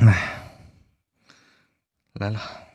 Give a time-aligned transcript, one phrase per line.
[0.00, 0.28] 哎，
[2.14, 2.65] 来了。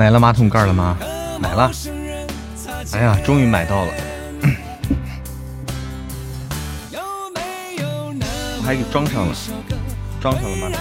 [0.00, 0.96] 买了马桶盖了吗？
[1.38, 1.70] 买了。
[2.92, 3.92] 哎呀，终于买到了。
[8.56, 9.34] 我还给装上了。
[10.18, 10.80] 装上了马桶盖。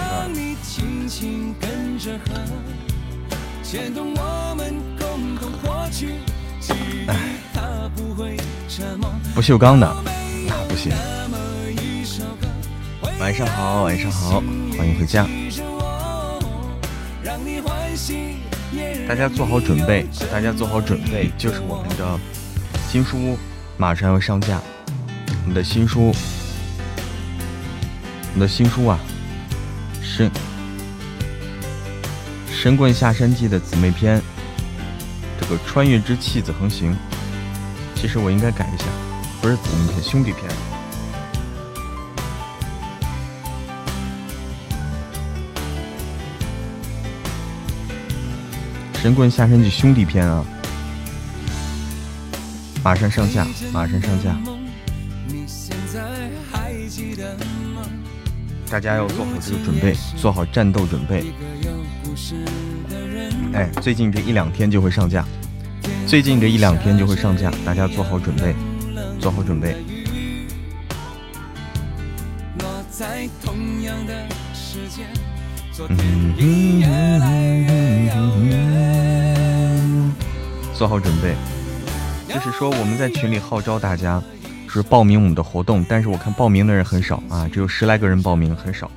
[9.36, 9.94] 不锈钢的
[10.48, 10.94] 那不行。
[13.20, 14.42] 晚上好，晚上好，
[14.78, 15.28] 欢迎回家。
[19.10, 22.20] 大家做好准备，大家做好准备，就是我们的
[22.88, 23.36] 新书
[23.76, 24.62] 马上要上架。
[25.42, 26.14] 我们的新书，我
[28.34, 29.00] 们的新书啊！
[30.04, 30.30] 神
[32.52, 34.22] 神棍下山记的姊妹篇，
[35.42, 36.96] 这个穿越之气子横行，
[37.96, 38.86] 其实我应该改一下，
[39.42, 40.69] 不是姊妹篇，兄弟篇。
[49.10, 50.46] 神棍下山记兄弟篇啊，
[52.84, 53.44] 马上上架，
[53.74, 54.38] 马上上架。
[58.70, 61.34] 大家要做好这个准备，做好战斗准备。
[63.54, 65.26] 哎，最近这一两天就会上架，
[66.06, 68.54] 最近这一两天就会上架，大家做好准备，
[69.20, 69.76] 做好准备。
[75.88, 76.36] 嗯
[80.74, 81.36] 做好准备，
[82.34, 84.22] 就是说我们在群里号召大家。
[84.72, 88.92] 是报名我们的活动，但是我看报名的人很少啊，只有十来个人报名，很少。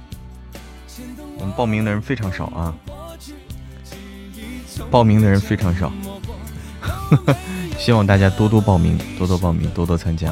[1.39, 2.75] 我们报名的人非常少啊，
[4.91, 5.91] 报名的人非常少，
[7.79, 10.31] 希望大家多多报名，多多报名，多多参加。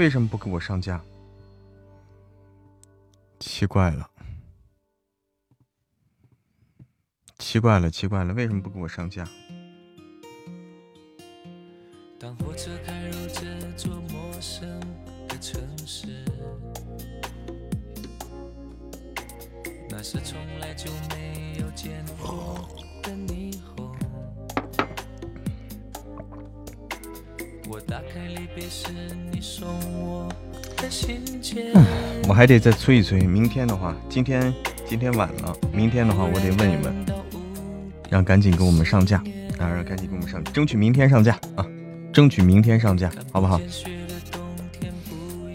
[0.00, 0.98] 为什么不给我上架？
[3.38, 4.10] 奇怪了，
[7.38, 9.28] 奇怪了，奇怪了，为什么不给我上架？
[12.18, 14.66] 当火车开入这座陌生
[15.28, 16.24] 的城市，
[19.90, 22.66] 那是从来就没有见过
[23.02, 23.94] 的霓虹。
[27.68, 28.88] 我打开离别时
[29.60, 29.68] 你送
[30.02, 30.26] 我
[30.78, 30.88] 的。
[32.26, 34.52] 我还得再催一催，明天的话，今天
[34.88, 36.94] 今天晚了，明天的话我得问一问，
[38.08, 39.18] 让赶紧给我们上架
[39.58, 41.66] 啊，让赶紧给我们上，争取明天上架啊。
[42.12, 43.60] 争取明天上架，好不好？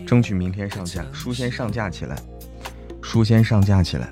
[0.07, 2.15] 争取明天上架，书先上架起来，
[3.01, 4.07] 书先上架起来。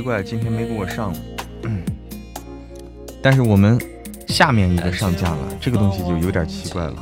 [0.00, 1.12] 奇怪，今天没给我上。
[3.22, 3.78] 但是我们
[4.28, 6.94] 下面一个上架了，这个东西就有点奇怪了。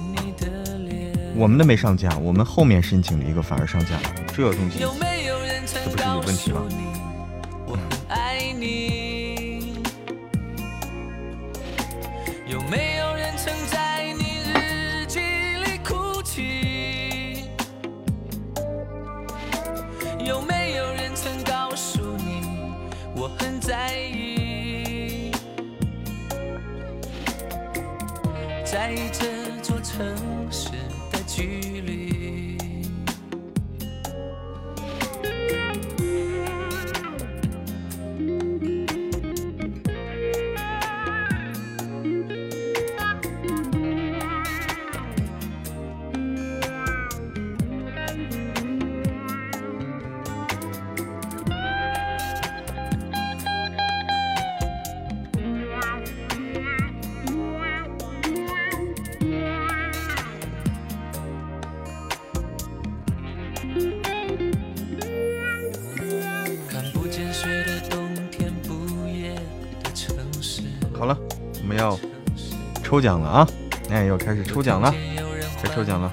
[1.37, 4.01] 我们的没上架，我们后面申请了一个反而上架了，
[4.35, 6.63] 这东西，这不是有问题吗？
[72.99, 73.49] 抽奖了啊！
[73.91, 74.93] 哎，又开始抽奖了，
[75.63, 76.11] 开抽奖了。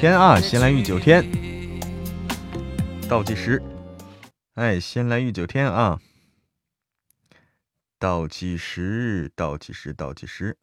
[0.00, 0.40] 天啊！
[0.40, 1.22] 先来御九天，
[3.06, 3.62] 倒计时。
[4.54, 6.00] 哎，先来御九天啊！
[7.98, 10.56] 倒计时，倒计时，倒计时。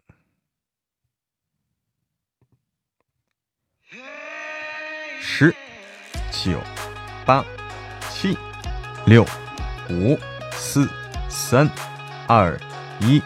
[5.21, 5.53] 十、
[6.31, 6.59] 九、
[7.23, 7.45] 八、
[8.09, 8.35] 七、
[9.05, 9.23] 六、
[9.91, 10.17] 五、
[10.53, 10.89] 四、
[11.29, 11.69] 三、
[12.27, 12.59] 二、
[13.01, 13.21] 一，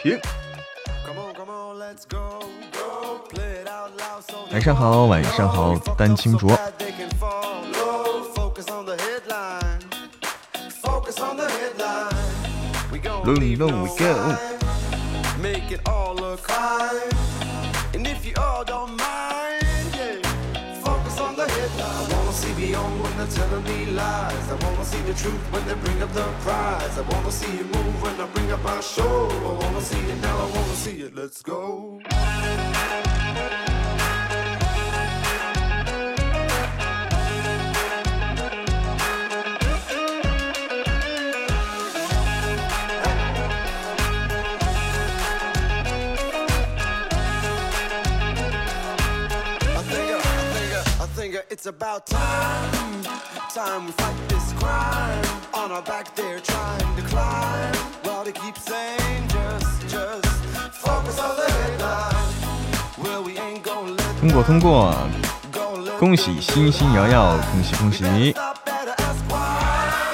[0.00, 0.16] 停。
[4.54, 6.48] 晚上好，晚上好，丹青卓。
[13.24, 14.36] Long long we go.
[15.42, 17.10] Make it all look fine.
[17.94, 20.22] And if you all don't mind, yeah,
[20.84, 21.82] focus on the headline.
[21.82, 24.48] I wanna see beyond when they're telling me lies.
[24.48, 26.96] I wanna see the truth when they bring up the prize.
[26.96, 29.28] I wanna see you move when I bring up our show.
[29.32, 31.16] I wanna see it now, I wanna see it.
[31.16, 31.83] Let's go.
[51.64, 53.02] It's about time,
[53.48, 55.24] time we fight this crime.
[55.54, 57.74] On our back they're trying to climb.
[58.02, 60.26] While they keep saying just, just
[60.74, 62.34] focus on the headline.
[62.98, 64.94] Well, we ain't gonna let 通过通过，
[65.98, 68.34] 恭喜星星瑶瑶，恭喜恭喜，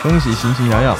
[0.05, 0.97] 恭喜欣欣瑶瑶。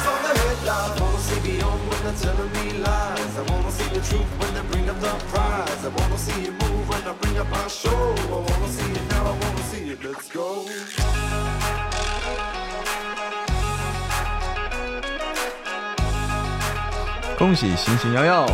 [17.41, 18.45] 恭喜星星瑶瑶！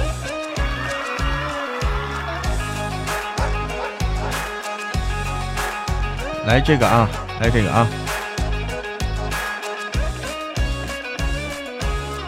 [6.45, 7.09] 来这个啊，
[7.41, 7.85] 来这个啊！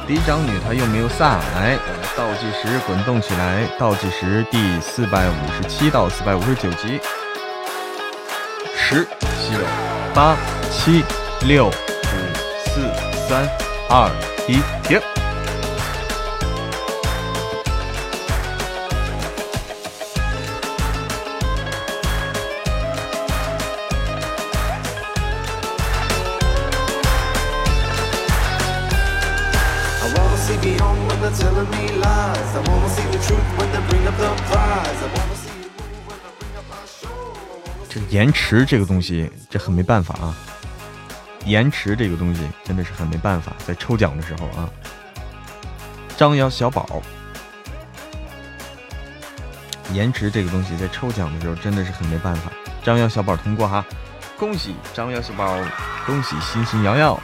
[0.06, 1.78] 嫡长女她又没有撒，来
[2.18, 7.00] 倒计时滚动起来，倒计时第四百五十七到四百五十九集，
[8.76, 9.58] 十、九、
[10.14, 10.36] 八、
[10.70, 11.06] 七、
[11.46, 11.72] 六、五、
[12.66, 12.82] 四、
[13.30, 13.48] 三、
[13.90, 14.12] 二、
[14.46, 15.00] 一，停。
[38.20, 40.36] 延迟这个东西，这很没办法啊！
[41.46, 44.70] 延迟这个东西真的是很没办法，在抽奖的时候啊，
[46.18, 47.02] 张瑶小宝，
[49.94, 52.52] 延迟这个东西在抽奖的时候真的是很没办法。
[52.84, 53.86] 张瑶小宝通过哈，
[54.38, 55.58] 恭喜张瑶小宝，
[56.06, 57.18] 恭喜星星瑶瑶。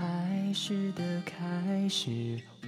[0.00, 0.06] 开
[0.54, 2.10] 始的开始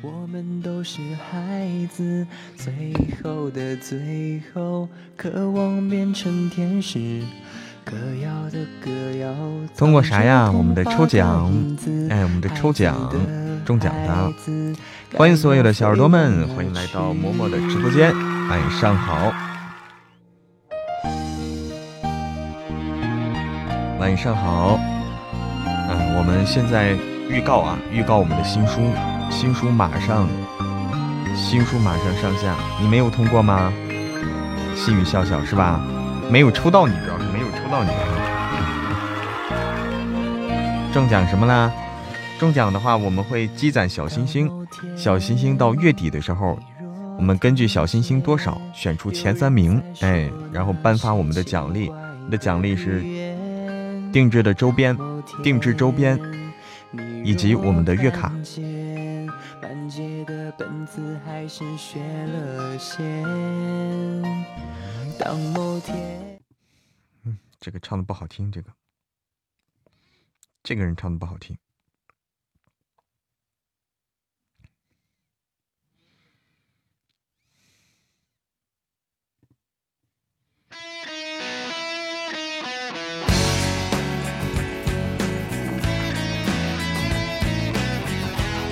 [0.02, 2.26] 我们都是孩子，
[2.58, 4.86] 最后的最后，
[5.16, 7.22] 渴望变成天使。
[7.84, 9.34] 歌谣的歌谣。
[9.78, 10.52] 通过啥呀？
[10.52, 11.50] 我们的抽奖，
[12.10, 13.10] 哎，我们的抽奖
[13.64, 14.32] 中奖的，
[15.16, 18.14] 欢迎所有的小耳朵们，欢迎来到嬷嬷的直播间，
[18.50, 19.32] 晚上好，
[23.98, 24.78] 晚上好，
[25.88, 26.94] 嗯，我们现在
[27.32, 28.82] 预告啊，预告我们的新书。
[29.30, 30.28] 新书马上，
[31.34, 33.72] 新书马上上架，你没有通过吗？
[34.76, 35.80] 细雨笑笑是吧？
[36.30, 37.90] 没有抽到你，主要是没有抽到你。
[40.92, 41.72] 中奖什么啦？
[42.38, 44.50] 中奖的话，我们会积攒小星星，
[44.94, 46.58] 小星星到月底的时候，
[47.16, 51.90] 我们根据小星星多少选出前三名，哎，然后颁发我们的奖励。
[52.26, 53.02] 你的奖励是
[54.12, 54.94] 定制的周边，
[55.42, 56.20] 定制周边，
[57.24, 58.32] 以及我们的月卡。
[60.58, 63.02] 本子还是学了些。
[65.18, 66.40] 当某天，
[67.24, 68.70] 嗯，这个唱的不好听，这个，
[70.62, 71.56] 这个人唱的不好听。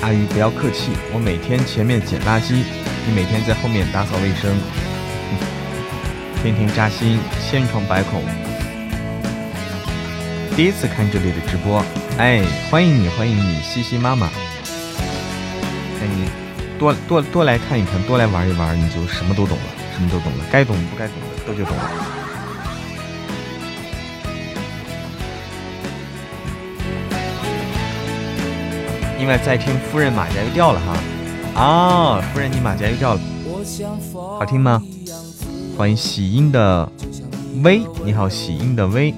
[0.03, 2.65] 阿姨不要客气，我每天前面捡垃圾，
[3.07, 4.57] 你每天在后面打扫卫生，
[6.43, 8.23] 天天扎心，千疮百孔。
[10.57, 11.85] 第一次看这里的直播，
[12.17, 14.27] 哎，欢迎你，欢迎你，西西妈妈。
[16.01, 16.31] 哎，你
[16.79, 19.65] 多多多来看一看，多来玩一玩，你就什么都懂了，
[19.95, 22.20] 什么都懂了，该懂不该懂的都就懂了。
[29.21, 33.21] 另外在听夫人马甲又掉了哈，啊，夫人你马甲又掉了，
[34.15, 34.83] 好听吗？
[35.77, 36.91] 欢迎喜音的
[37.63, 39.15] 微，你好，喜音的微，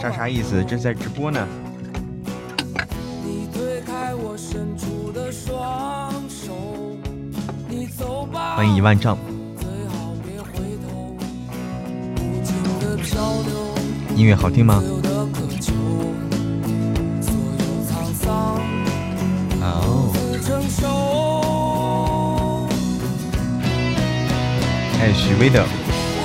[0.00, 0.64] 啥啥意思？
[0.64, 1.46] 正在直播呢。
[8.56, 9.18] 欢迎一万丈。
[14.16, 14.82] 音乐好听吗？
[25.04, 25.60] 爱，许巍的《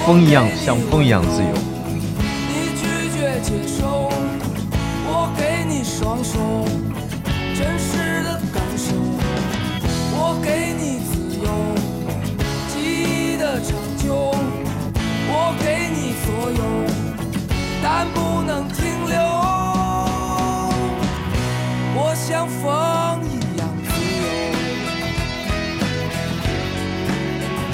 [0.06, 1.50] 风一样，像风一样自由》。
[5.84, 6.40] 双手，
[7.54, 8.96] 真实的感受，
[10.16, 11.02] 我给你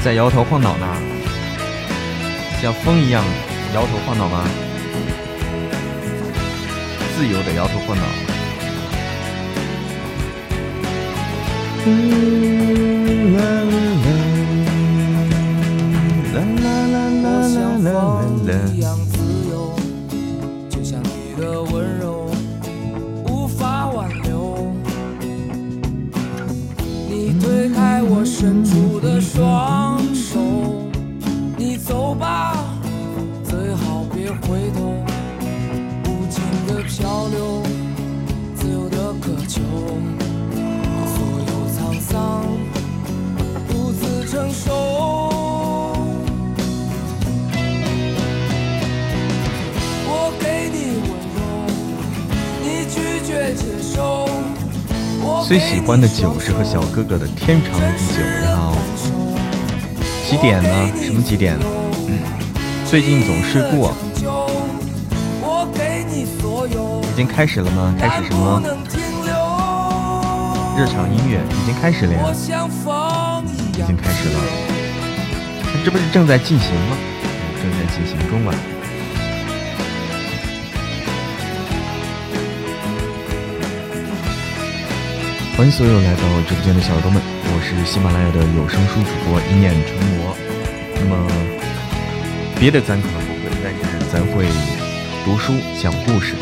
[0.06, 0.86] 在摇头晃脑呢。
[2.62, 3.24] 像风一样
[3.74, 4.48] 摇头晃脑吗？
[7.18, 8.04] 自由的摇头晃脑。
[28.26, 28.85] 伸出。
[55.48, 58.24] 最喜欢的酒是和小哥哥的天长地久。
[58.42, 58.75] 你好，
[60.28, 60.92] 几点呢？
[61.00, 61.56] 什么几点？
[62.08, 62.18] 嗯
[62.90, 63.94] 最近总睡过。
[67.04, 67.94] 已经开始了吗？
[68.00, 68.60] 开始什么？
[70.75, 72.25] 日常音乐已经开始了呀，
[73.72, 74.40] 已经开始了。
[75.86, 76.98] 这不是正在进行吗？
[77.62, 78.75] 正在进行中啊。
[85.56, 90.36] 欢迎所有来到直播间的小耳朵们，我是喜马拉雅的有声书主播一念成魔。
[91.00, 91.16] 那么
[92.60, 94.44] 别的咱可能不会，但是咱会
[95.24, 96.36] 读书讲故事。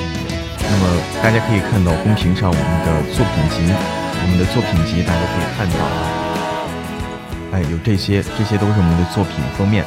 [0.58, 5.93] 那么大家可以看到公屏上我们的作品集，我们的作品集大家可以看到啊，
[7.53, 9.86] 哎，有这些，这些都是我们的作品封面，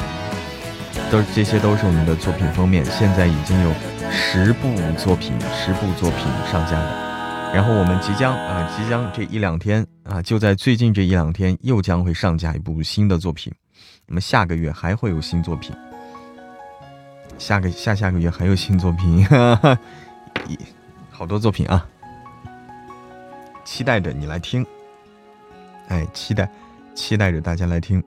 [1.10, 2.84] 都这些都是我们的作品封面。
[2.84, 3.74] 现在已经有
[4.08, 7.05] 十部作品，十部作品上架了。
[7.54, 13.52] 然后我们即将啊，即将这一两天啊，就在最近这一两天，又将会上架一部新的作品。
[14.06, 15.74] 那么下个月还会有新作品，
[17.38, 19.78] 下个下下个月还有新作品， 哈哈，
[20.46, 20.58] 一
[21.10, 21.86] 好多作品啊，
[23.64, 24.64] 期待着你来听。
[25.88, 26.48] 哎，期待，
[26.94, 28.02] 期待着大家来听。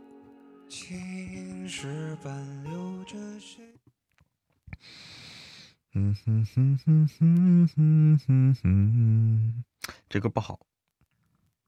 [5.93, 9.63] 嗯哼哼哼哼哼哼哼，
[10.07, 10.59] 这歌不好，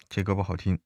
[0.10, 0.78] 这歌不好听。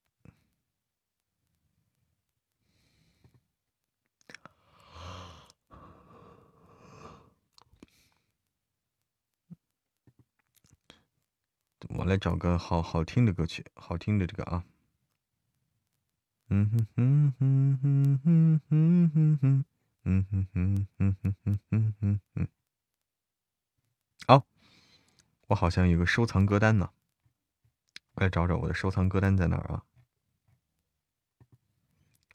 [11.90, 14.64] 我来找个好好听的歌曲，好听的这个啊。
[16.50, 19.66] 嗯哼哼哼哼哼哼哼哼，
[20.06, 22.48] 嗯哼哼哼哼哼哼哼
[24.28, 24.36] 哼。
[24.36, 24.46] 哦，
[25.48, 26.90] 我好像有个收藏歌单呢，
[28.14, 29.84] 我来找找我的收藏歌单在哪儿啊？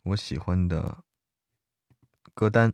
[0.03, 1.05] 我喜欢的
[2.35, 2.73] 歌单。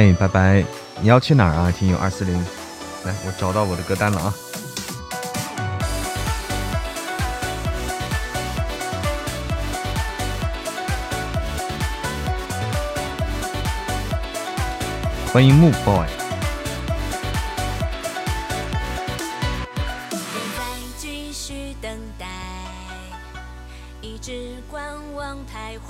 [0.00, 0.64] 哎，拜拜！
[1.02, 1.70] 你要去哪儿啊？
[1.70, 2.34] 听友二四零，
[3.04, 4.34] 来，我找到我的歌单了啊！
[15.30, 16.06] 欢迎木 boy。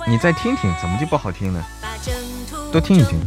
[0.05, 1.63] 你再听听，怎么就不好听呢？
[2.73, 3.17] 多听一听。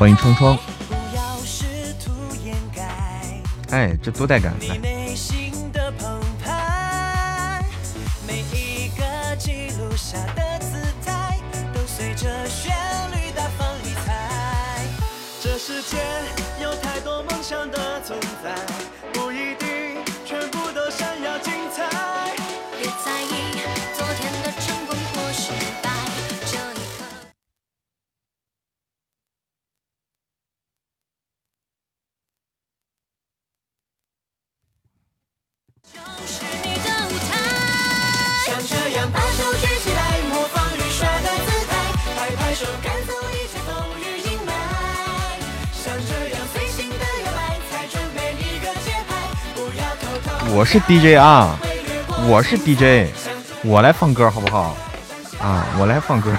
[0.00, 0.58] 欢迎窗窗。
[3.68, 4.54] 哎，这多带感！
[4.66, 4.89] 来。
[50.90, 51.56] DJ 啊，
[52.26, 53.12] 我是 DJ，
[53.62, 54.76] 我来放歌好不好？
[55.38, 56.36] 啊，我来放歌。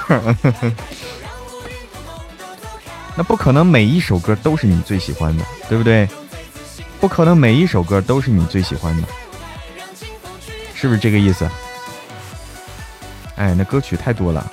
[3.16, 6.06] 那不可能每一首歌都是你最喜欢的，对不对？
[7.00, 9.08] 不可能每一首歌都是你最喜欢的，
[10.76, 11.50] 是不是这个意思？
[13.38, 14.52] 哎，那歌曲太多了。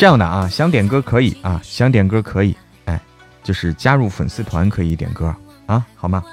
[0.00, 2.98] 这样的啊，想点歌可以啊，想点歌可以，哎，
[3.44, 5.26] 就是加入粉丝团可以点歌
[5.66, 6.24] 啊，好吗？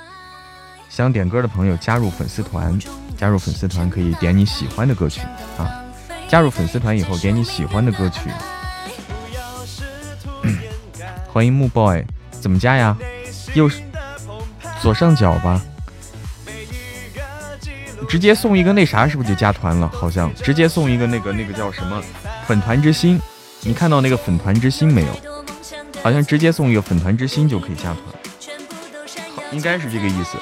[0.87, 2.79] 想点歌的朋友加入粉丝团，
[3.17, 5.19] 加入粉丝团可以点你喜欢的歌曲
[5.57, 5.69] 啊。
[6.29, 8.29] 加入粉丝团以后点你喜欢的歌曲。
[11.27, 12.01] 欢迎木 boy，
[12.31, 12.97] 怎么加呀？
[13.53, 13.69] 右
[14.81, 15.61] 左上角吧，
[18.07, 19.91] 直接送一个那啥，是不是就加团了？
[19.93, 22.01] 好像直接送一个那个那个叫什么
[22.45, 23.19] 粉团之心，
[23.61, 25.09] 你看到那个粉团之心没有？
[26.03, 28.01] 好像直接送一个粉团之心就可以加团，
[29.51, 30.37] 应该是这个意思。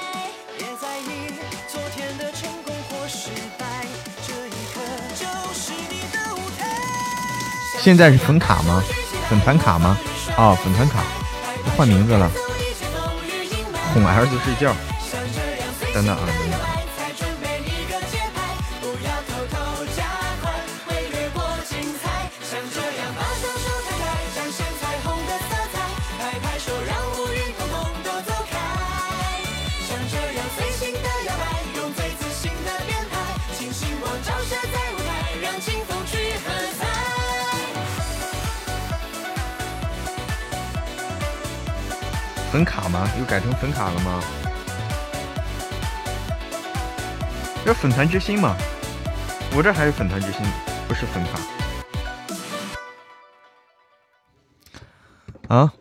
[7.79, 8.83] 现在是粉卡吗？
[9.29, 9.97] 粉团卡吗？
[10.37, 11.03] 哦，粉团卡，
[11.75, 12.29] 换名字了，
[13.93, 14.75] 哄儿子睡觉。
[15.93, 16.27] 等等啊，
[43.25, 44.21] 改成粉卡了吗？
[47.65, 48.55] 这粉团之心吗？
[49.55, 50.45] 我这还是粉团之心，
[50.87, 51.39] 不是粉卡。
[55.47, 55.73] 啊，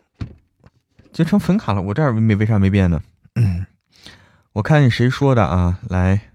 [1.11, 1.81] 就成粉卡了。
[1.81, 3.01] 我这儿没为啥没变呢？
[4.53, 5.79] 我看谁说的啊？
[5.89, 6.31] 来，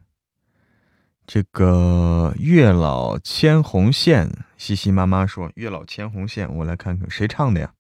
[1.27, 7.73] 这个月老牵红线，西西妈妈说月老牵红线，我来看看谁唱的呀？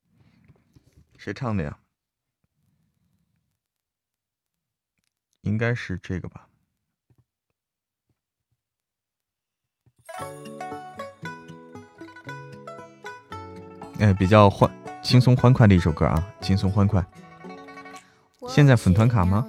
[1.19, 1.77] 谁唱的呀？
[5.42, 6.48] 应该是这个吧，
[13.98, 14.70] 哎，比较欢
[15.03, 17.05] 轻松欢快的一首歌啊，轻松欢快。
[18.48, 19.46] 现在粉团卡吗？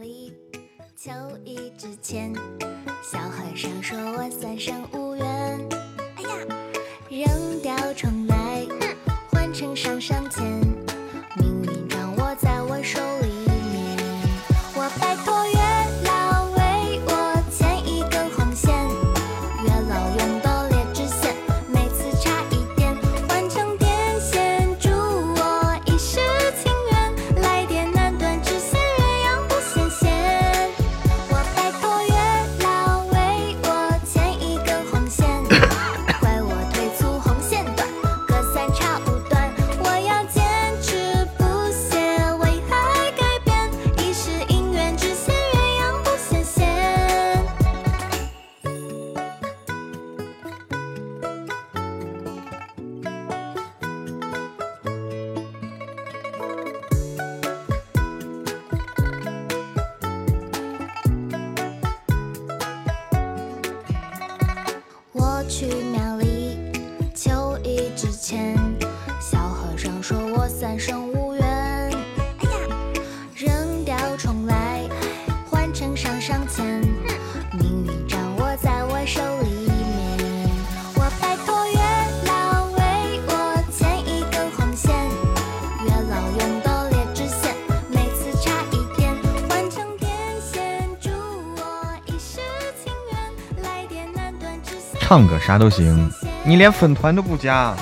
[95.12, 96.10] 唱歌啥都行，
[96.46, 97.76] 你连粉团都不加，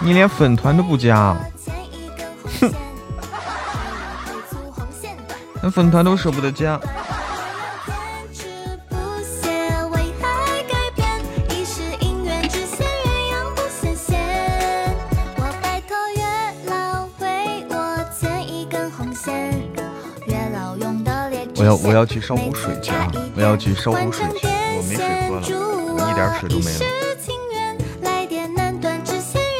[0.00, 1.36] 你连粉团都不加，
[2.60, 2.68] 哼，
[5.60, 6.80] 连粉团都舍不得加。
[21.54, 23.08] 我要我要去烧壶水去啊！
[23.36, 25.81] 我要去烧壶水去，我没水喝了。
[26.22, 26.78] 一点水都没了，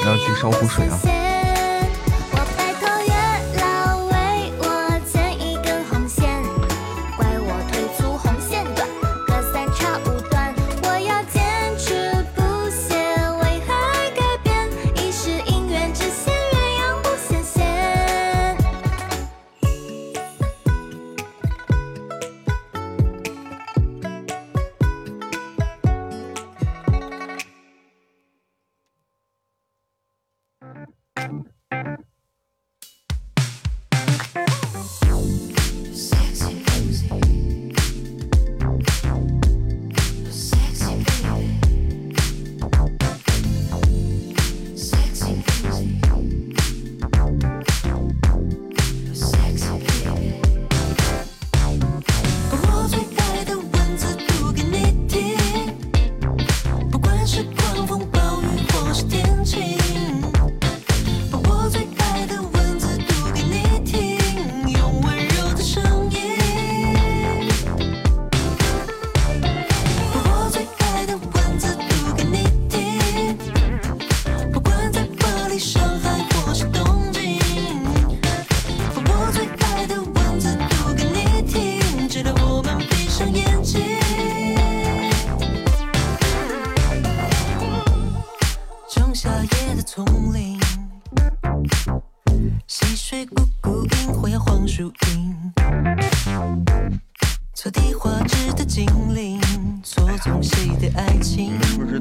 [0.01, 0.98] 你要去烧壶水啊！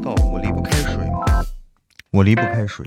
[0.04, 0.98] 我离不开水。
[2.12, 2.86] 我离不开水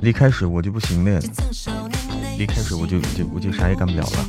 [0.00, 1.20] 离开水我就不行了，
[2.36, 4.28] 离开水我就就我就啥也干不了了。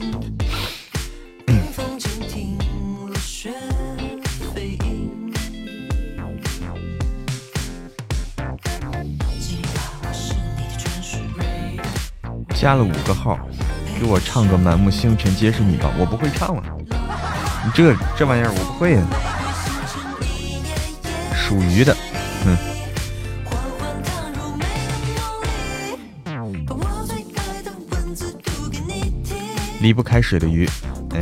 [12.55, 13.37] 加了五个号，
[13.99, 16.63] 给我唱个《满目星辰皆是你》吧，我不会唱了。
[17.65, 19.01] 你这这玩意儿我不会呀，
[21.33, 21.95] 属鱼的，
[22.45, 22.57] 嗯。
[29.79, 30.65] 离不开水的鱼，
[31.13, 31.21] 哎，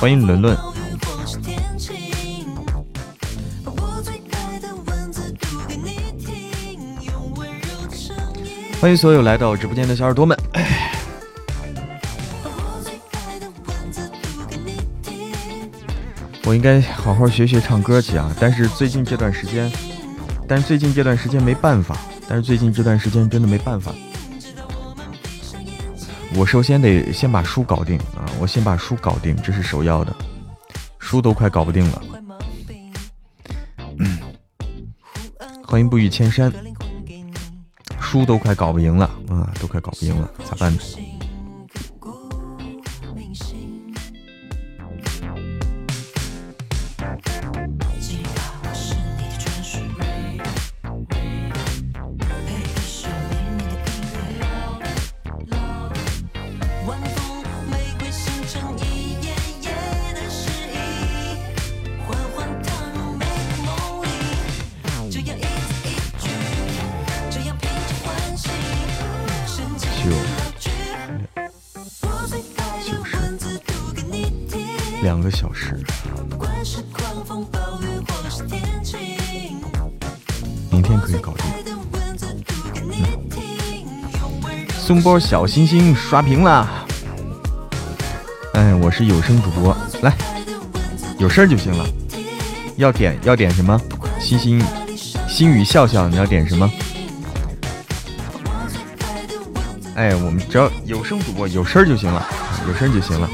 [0.00, 0.56] 欢迎伦伦，
[8.80, 10.38] 欢迎所有来到直播间的小耳朵们。
[16.48, 18.34] 我应该好好学学唱歌去啊！
[18.40, 19.70] 但是最近这段时间，
[20.48, 21.94] 但是最近这段时间没办法，
[22.26, 23.92] 但是最近这段时间真的没办法。
[26.34, 28.24] 我首先得先把书搞定啊！
[28.40, 30.16] 我先把书搞定，这是首要的。
[30.98, 32.02] 书都快搞不定了。
[35.66, 36.50] 欢迎不语千山。
[38.00, 39.52] 书都快搞不赢了啊！
[39.60, 40.78] 都快搞不赢了，咋办呢？
[85.16, 86.68] 小星星刷屏了，
[88.54, 90.12] 哎，我是有声主播，来，
[91.18, 91.86] 有事儿就行了。
[92.74, 93.80] 要点要点什么？
[94.18, 94.60] 星星、
[95.28, 96.68] 星宇笑笑，你要点什么？
[99.94, 102.26] 哎，我们只要有声主播有事儿就行了，
[102.66, 103.30] 有声就行了。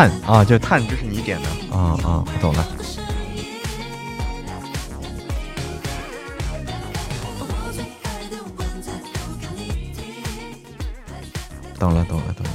[0.00, 2.66] 探啊，就探，这是你点的啊啊，我懂了。
[11.78, 12.52] 懂了，懂了，懂了。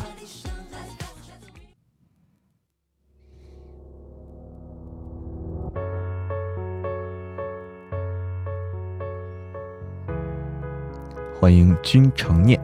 [11.39, 12.60] 欢迎君成念。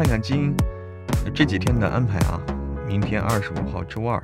[0.00, 0.56] 看看今
[1.34, 2.40] 这几天的安排啊，
[2.88, 4.18] 明天二十五号周二。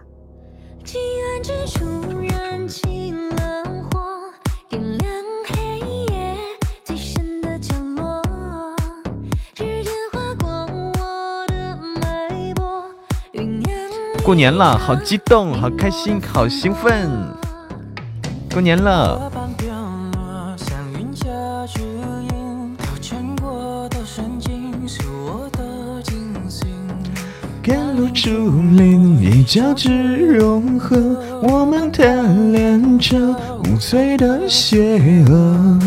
[14.25, 17.11] 过年了，好激动，好开心，好兴奋！
[18.51, 19.31] 过年了。
[28.27, 28.33] 树
[28.73, 30.97] 林里交织融合，
[31.45, 33.17] 我们贪恋着
[33.61, 35.79] 无罪的邪恶。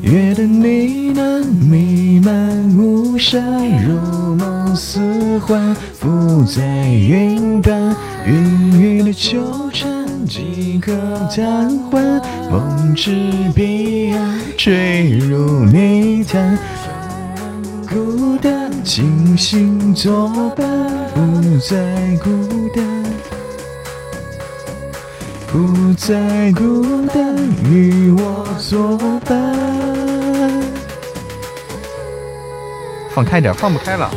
[0.00, 0.66] 月的呢
[1.12, 2.34] 喃弥漫
[2.78, 3.38] 雾纱，
[3.86, 7.94] 如梦似幻，浮在云端。
[8.26, 10.92] 云雨的纠缠，几可
[11.36, 12.22] 瘫痪？
[12.50, 13.10] 梦之
[13.54, 16.58] 彼岸，坠入泥潭。
[17.86, 20.66] 孤单，清醒作伴，
[21.14, 21.74] 不再
[22.22, 22.30] 孤
[22.76, 22.84] 单，
[25.50, 29.54] 不再孤单，与我作伴。
[33.14, 34.10] 放开点，放不开了，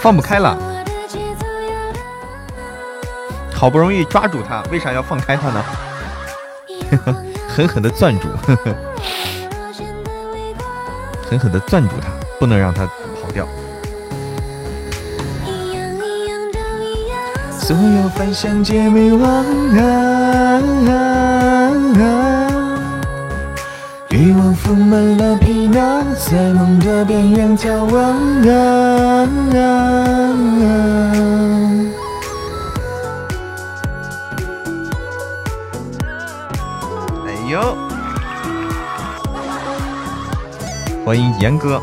[0.00, 0.56] 放不开了。
[3.52, 5.62] 好不容易抓住他，为啥要放开他呢？
[7.46, 8.28] 狠狠的攥住。
[11.28, 13.46] 狠狠地攥住他，不能让他跑掉。
[37.26, 37.88] 哎呦。
[41.04, 41.80] 欢迎严哥。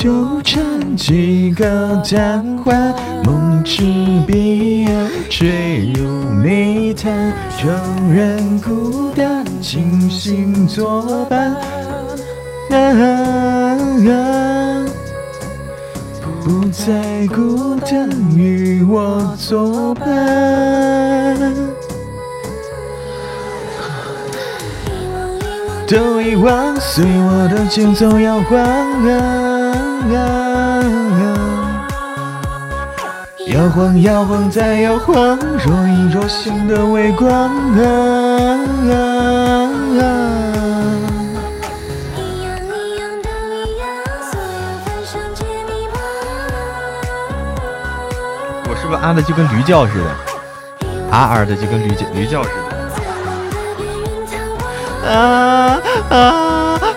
[0.00, 3.82] 纠缠，几个贪欢，梦之
[4.26, 6.08] 彼岸，坠入
[6.42, 7.70] 泥潭，承
[8.10, 11.54] 认孤单，清醒作伴，
[16.42, 20.08] 不再孤单，与我作伴。
[25.86, 28.58] 都遗忘，随我的节奏摇晃，
[33.46, 37.30] 摇晃摇晃再摇晃，若隐若现的微光。
[37.30, 37.80] 啊
[48.68, 50.10] 我是不是啊的就跟驴叫似的？
[51.10, 52.54] 啊啊的就跟驴叫驴叫似的。
[55.10, 56.16] 啊啊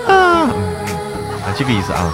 [0.08, 0.12] 啊！
[0.12, 0.50] 啊，
[1.58, 2.13] 这个意思啊。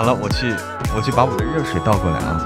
[0.00, 0.56] 好了，我去，
[0.96, 2.42] 我去把我的热水倒过来啊，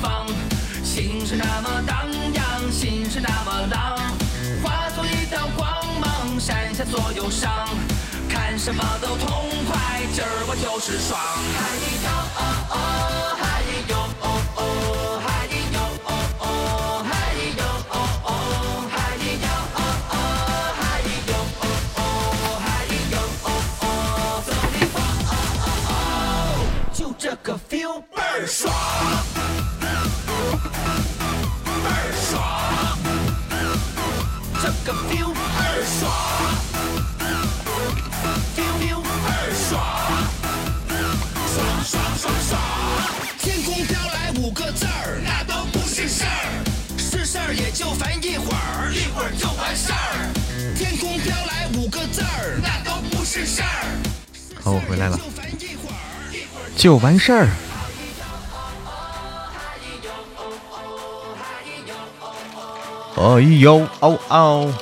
[0.00, 0.26] 放，
[0.84, 3.98] 心是那么荡漾，心是那么浪，
[4.62, 5.68] 化作一道光
[6.00, 7.50] 芒，闪下所有伤，
[8.28, 11.18] 看什么都痛快，今儿我就是爽。
[54.64, 55.18] 好，我回来了，
[56.76, 57.48] 就完事儿。
[63.16, 64.72] 哎呦哦哦！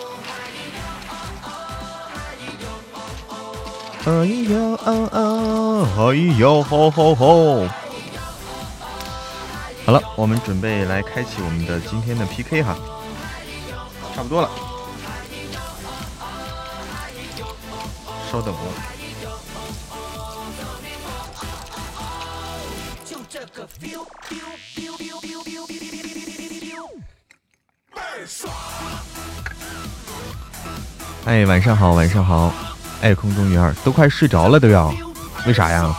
[4.07, 5.89] 哎呦哦哦！
[5.99, 7.69] 哎呦吼吼吼！
[9.87, 12.77] 好了，我们准备来开启我们的今天的 PK 哈。
[14.15, 14.51] 差不多了。
[18.31, 18.90] 稍等我。
[31.27, 32.53] 哎，晚上好，晚上好。
[33.03, 34.93] 哎，空中鱼儿都快睡着了都要，
[35.47, 35.95] 为啥呀？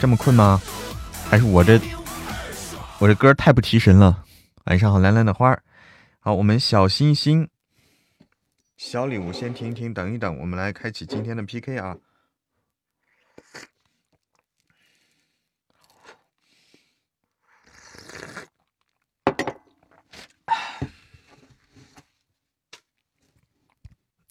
[0.00, 0.60] 这么困吗？
[1.28, 1.80] 还是我这
[2.98, 4.24] 我这歌太不提神了？
[4.64, 5.62] 晚上好，蓝蓝的花儿。
[6.20, 7.48] 好，我们小星星
[8.76, 11.96] 小礼物先停一停，等一等，我们来开启今天的 PK 啊。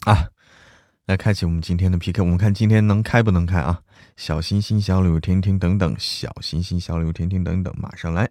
[0.06, 0.30] 啊，
[1.06, 3.82] 来开启我们今天的 PK，我们看今天能开不能开啊？
[4.18, 8.30] 小心心、小柳婷婷等等，小心心、小柳婷婷等等，马上来。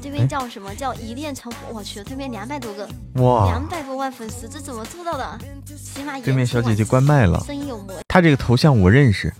[0.00, 1.68] 对面叫什么叫一恋成佛？
[1.72, 5.38] 我去，对面两百多个，哇，两百多万粉丝，这怎么做到的？
[5.76, 7.94] 起码对面小姐姐关麦了，声音有魔。
[8.08, 9.32] 她这个头像我认识。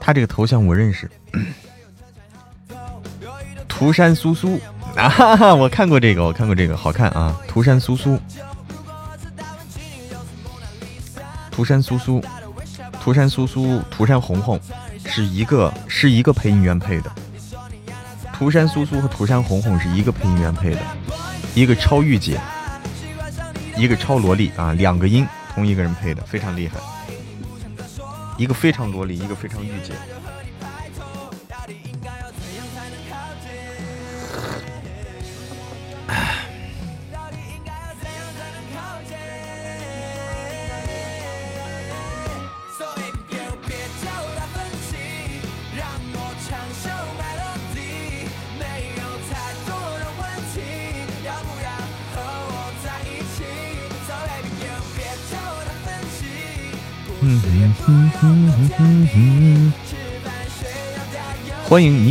[0.00, 1.10] 他这个头像我认识，
[3.68, 4.60] 涂山苏苏。
[4.96, 8.18] 啊，哈哈，我看过这个，我看过这个，好看啊，涂山苏苏，
[11.50, 12.24] 涂山苏苏，
[12.98, 14.58] 涂山苏苏，涂山红红
[15.04, 17.12] 是一个是一个配音员配的，
[18.32, 20.80] 涂山苏苏和涂山红红是一个配音员配的，
[21.54, 22.40] 一个超御姐，
[23.76, 26.78] 一个超萝莉啊，两个音同一个人配的，非常厉害。
[28.36, 29.94] 一个非常萝莉，一个非常御姐。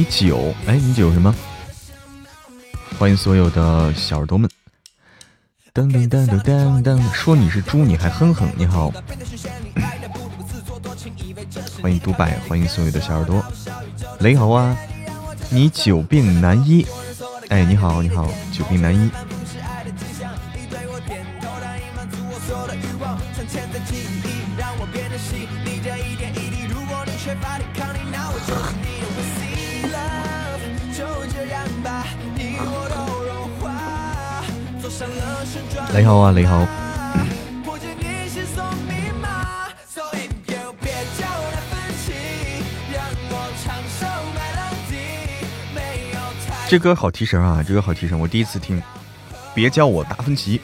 [0.06, 1.34] 欢迎你九，哎，你九什么？
[2.99, 4.47] 欢迎所有的小耳朵们。
[5.74, 8.91] 噔噔噔噔噔噔，说你是猪你还哼哼，你好。
[11.82, 13.43] 欢迎独白，欢迎所有的小耳朵。
[14.20, 14.78] 雷猴啊，
[15.49, 16.86] 你久病难医。
[17.49, 19.10] 哎，你好，你好，久病难医。
[35.98, 36.68] 你好啊，你好。
[46.68, 48.82] 这歌好提神啊，这歌好提神，我第一次听。
[49.54, 50.60] 别叫我达芬奇。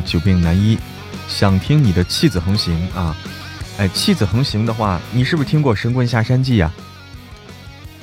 [0.00, 0.78] 久病难医，
[1.28, 3.16] 想听你的弃子横行啊！
[3.78, 6.72] 哎，弃子横行的话，你是不是听过《神棍下山记》呀？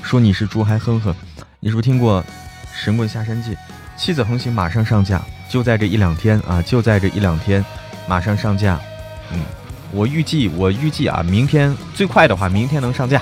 [0.01, 1.15] 说你是猪还哼哼，
[1.59, 2.21] 你是不是听过
[2.75, 3.51] 《神棍下山记》？
[3.97, 6.61] 弃子横行马上上架，就在这一两天啊！
[6.61, 7.63] 就在这一两天，
[8.07, 8.79] 马上上架。
[9.31, 9.39] 嗯，
[9.91, 13.21] 我预计，我预计啊，明天最快的话，明天能上架。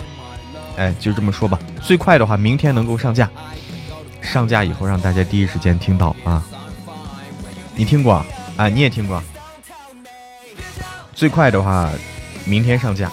[0.77, 3.29] 哎，就这么说吧，最快的话，明天能够上架。
[4.21, 6.43] 上架以后，让大家第一时间听到啊！
[7.75, 8.25] 你听过？
[8.61, 9.21] 啊你也听过。
[11.15, 11.89] 最快的话，
[12.45, 13.11] 明天上架。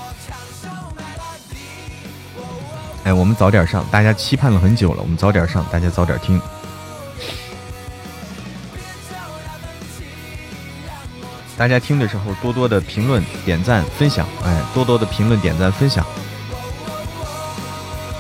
[3.05, 5.01] 哎，我们早点上，大家期盼了很久了。
[5.01, 6.39] 我们早点上，大家早点听。
[11.57, 14.29] 大家听的时候多多的评论、点赞、分享。
[14.45, 16.05] 哎，多多的评论、点赞、分享。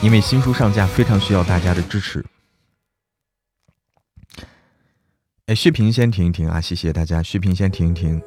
[0.01, 2.25] 因为新书上架，非常需要大家的支持。
[5.49, 6.61] 哎，血瓶先停一停啊！
[6.61, 8.21] 谢谢大家，血瓶先停一停。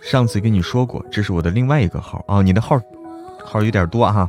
[0.00, 2.80] 上次跟你说过，这是我的另外一个号哦，你的号
[3.44, 4.26] 号有点多哈。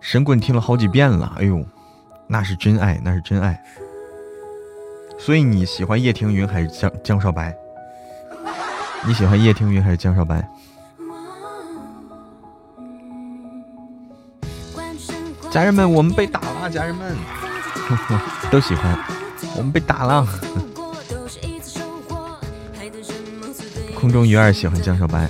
[0.00, 1.62] 神棍听了好几遍了，哎呦，
[2.26, 3.62] 那是真爱，那是真爱。
[5.18, 7.54] 所以你喜欢叶听云还是江江少白？
[9.06, 10.48] 你喜欢叶听云还是江少白？
[15.50, 17.14] 家人们，我们被打了，家人们
[18.50, 18.98] 都喜欢，
[19.54, 20.26] 我们被打了。
[23.98, 25.28] 空中鱼儿喜欢江少白，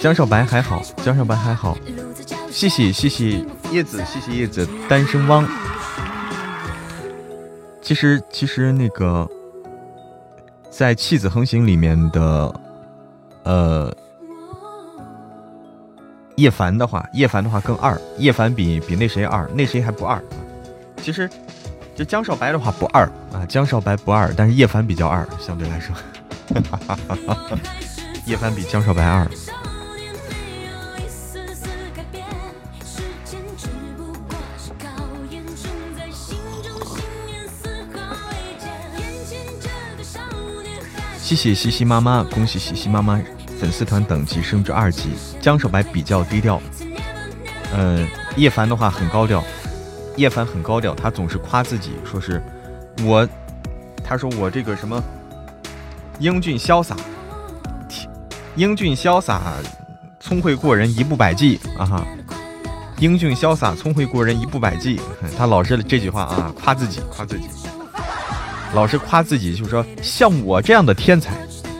[0.00, 1.76] 江少白还好，江少白还好，
[2.50, 5.46] 谢谢谢谢叶子，谢谢叶子单身汪。
[7.82, 9.28] 其实其实那个
[10.70, 12.60] 在弃子横行里面的
[13.42, 13.94] 呃
[16.36, 20.22] 叶凡的话，叶凡的话更二，叶凡比比那谁二，那谁还不二，
[21.02, 21.28] 其实。
[22.00, 25.94] 这江少白的话不二啊，江少白不二，但是叶凡比较二，相对来说，
[28.24, 29.30] 叶凡比江少白二。
[41.18, 43.20] 谢谢西西妈妈，恭喜西西妈妈
[43.60, 45.10] 粉丝团等级升至二级。
[45.38, 46.62] 江少白比较低调，
[47.76, 49.44] 嗯，叶凡的话很高调，
[50.16, 52.42] 叶凡很高调，他总是夸自己，说是
[53.02, 53.26] 我，
[54.04, 55.02] 他说我这个什么
[56.18, 56.96] 英俊潇洒，
[58.56, 59.40] 英俊潇洒，
[60.18, 62.06] 聪慧过人一步百计啊哈，
[62.98, 65.00] 英俊潇洒，聪慧过人一步百计，
[65.38, 67.48] 他老是这句话啊，夸自己，夸自己。
[68.74, 71.34] 老是夸自己，就说像我这样的天才，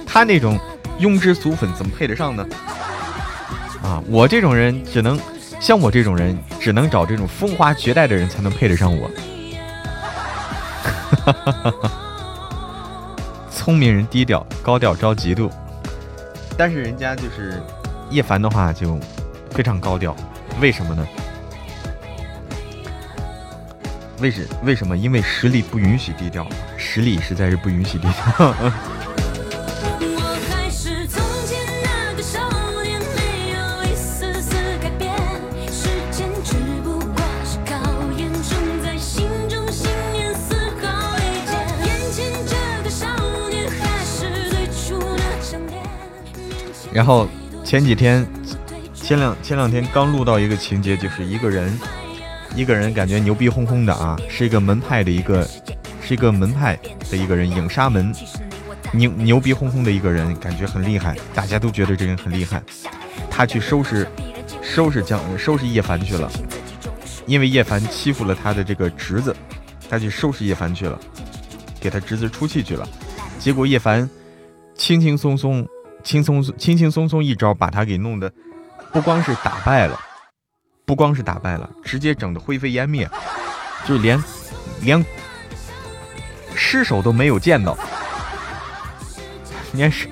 [0.07, 0.59] 他那种
[0.99, 2.47] 庸脂俗粉怎么配得上呢？
[3.83, 5.19] 啊，我这种人只能
[5.61, 9.11] 像我这种人，只能找这种风华绝代的人才能配得上我。
[13.53, 15.51] 聪明人低调，高调招嫉妒。
[16.57, 17.63] 但是人家就是
[18.09, 18.99] 叶凡的话就
[19.51, 20.17] 非常高调，
[20.61, 21.07] 为什么呢？
[24.19, 24.97] 为什为什么？
[24.97, 26.47] 因为实力不允许低调，
[26.79, 28.55] 实力实在是不允许低调。
[47.01, 47.27] 然后
[47.65, 48.27] 前几天，
[48.93, 51.73] 前两前两天刚录到一个情节，就是一个人。
[52.55, 55.49] 一个人感觉牛逼哄哄的啊，是一个门派的一个，
[56.03, 56.79] 是一个门派
[57.11, 58.15] 的一个人，影杀门，
[58.93, 62.63] 牛牛逼哄哄的一个人，感觉很厉害，大家都觉得这人很厉害。
[63.31, 64.07] 他去收拾，
[64.61, 66.31] 收拾江，收拾叶凡去了，
[67.25, 69.35] 因为叶凡欺负了他的这个侄子，
[69.89, 71.01] 他去收拾叶凡去了，
[71.81, 72.87] 给他侄子出气去了。
[73.39, 74.07] 结果叶凡
[74.75, 75.67] 轻轻松松，
[76.03, 78.33] 轻松轻轻松松一招把他给弄得，
[78.93, 79.99] 不光是打败了。
[80.87, 83.09] 不光是打败了，直接整的灰飞烟灭，
[83.87, 84.21] 就连
[84.81, 85.07] 连
[86.57, 87.79] 尸首都没有见到，
[89.73, 90.09] 连尸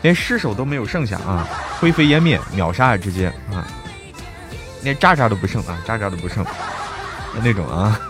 [0.00, 1.46] 连尸首都没有剩下啊！
[1.78, 3.68] 灰飞烟灭，秒杀啊直接啊！
[4.82, 6.42] 连渣渣都不剩啊，渣渣都不剩，
[7.42, 8.00] 那种啊！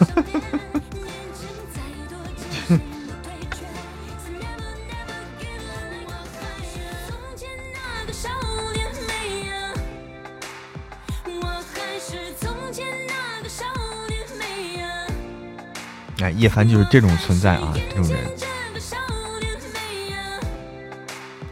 [16.45, 18.21] 叶凡就是这种存在啊，这种人，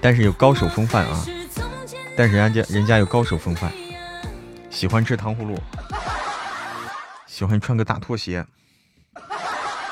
[0.02, 1.24] 但是有高手风范啊，
[2.14, 3.72] 但是人家人家有高手风范，
[4.68, 5.58] 喜欢吃糖葫芦，
[7.26, 8.44] 喜欢穿个大拖鞋，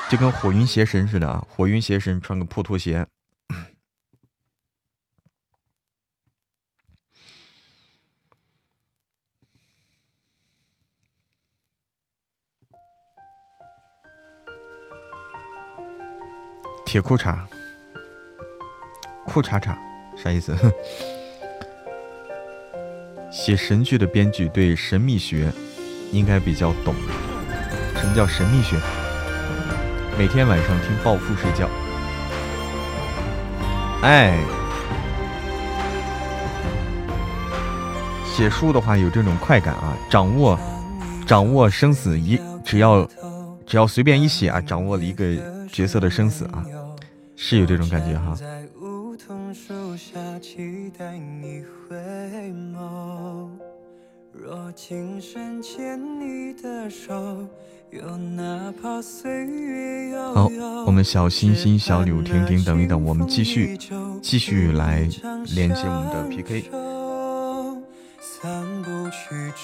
[0.07, 3.03] 就跟火云邪神似的啊，火云邪神穿个破拖鞋。
[16.91, 17.37] 铁裤衩，
[19.25, 19.73] 裤衩衩，
[20.21, 20.53] 啥意思？
[23.31, 25.49] 写神剧的编剧对神秘学
[26.11, 26.93] 应该比较懂。
[27.95, 28.75] 什么叫神秘学？
[30.17, 31.69] 每天晚上听暴富睡觉。
[34.01, 34.37] 哎，
[38.25, 39.95] 写书的话有这种快感啊！
[40.09, 40.59] 掌握，
[41.25, 43.07] 掌握生死一，只要
[43.65, 45.25] 只要随便一写啊，掌握了一个
[45.71, 46.65] 角色的生死啊。
[47.43, 48.37] 是有这种感觉哈。
[60.35, 60.47] 好，
[60.85, 63.75] 我们小心心、小礼物、婷婷等一等，我们继续
[64.21, 64.99] 继续来
[65.55, 66.69] 连接我们的 PK。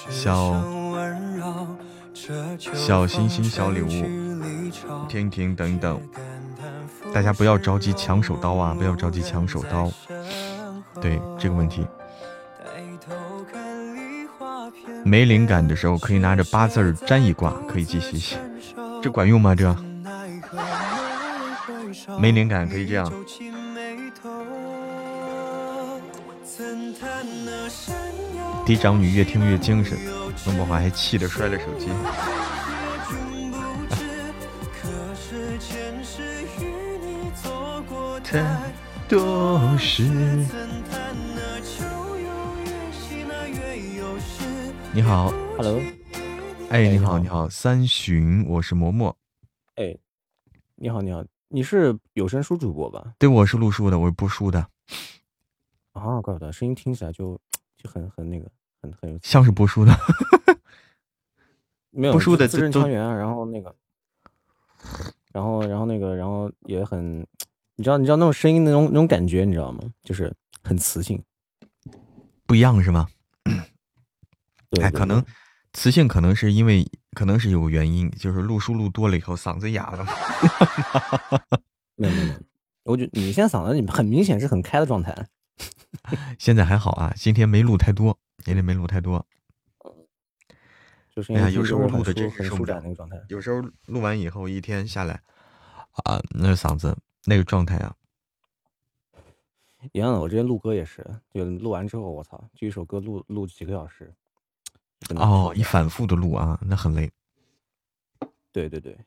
[0.10, 0.64] 小
[2.74, 3.88] 小心心、小礼物，
[5.08, 6.02] 婷婷等一等。
[7.18, 8.76] 大家不要着急抢手刀啊！
[8.78, 9.92] 不要着急抢手刀。
[11.02, 11.84] 对这个问题，
[15.04, 18.38] 没灵感的时候可以拿着八字占一卦，可以继续写。
[19.02, 19.56] 这管用吗？
[19.56, 19.76] 这
[22.20, 23.12] 没灵感可以这样。
[28.64, 29.98] 嫡长女越听越精神，
[30.46, 31.90] 龙宝华还气得摔了手机。
[38.30, 38.44] 太
[39.08, 40.04] 多事。
[44.94, 45.80] 你好，Hello，
[46.70, 49.16] 哎，你好，你好，三旬，我是嬷嬷。
[49.76, 49.98] 哎，
[50.76, 53.14] 你好，你好，你是有声书主播吧？
[53.18, 54.60] 对，我是录书的，我是播书的。
[55.94, 57.40] 啊，怪不得，声音听起来就
[57.78, 58.52] 就很很那个，
[58.82, 59.98] 很很有像是播书的。
[61.92, 63.74] 没有播书的字正腔圆，然后那个，
[65.32, 67.26] 然后然后那个，然后也很。
[67.78, 69.84] 你知道，你知道那种声音那种那种感觉，你知道吗？
[70.04, 71.24] 就是很磁性，
[72.48, 73.08] 不一样是吗？
[74.82, 75.24] 哎，可能
[75.74, 80.06] 磁性可能是因为可能是有原因，就是录书录多了以后嗓子哑了。
[81.96, 82.34] 没有没有，
[82.84, 85.16] 我觉得你现在嗓子很明显是很开的状态。
[86.40, 89.24] 现在还好啊，今天没录太多，今天没录太多。
[91.16, 95.22] 就是哎呀，有时候录的真是舒展那个状态，有时候录完以后一天下来
[96.04, 96.98] 啊，那嗓子。
[97.30, 97.94] 那个状态啊，
[99.92, 100.20] 一样的。
[100.22, 104.14] 我之前录歌也是，就录完之后，我操，就一首歌录录几个小时。
[105.10, 107.12] 哦，你反复的录啊，那很累。
[108.54, 108.98] 对对对，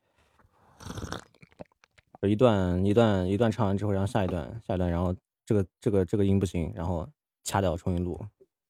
[2.29, 5.17] 一段一段一段唱完之后，然后下一段下一段，然后
[5.47, 7.09] 这个这个这个音不行，然后
[7.43, 8.23] 掐掉重新录，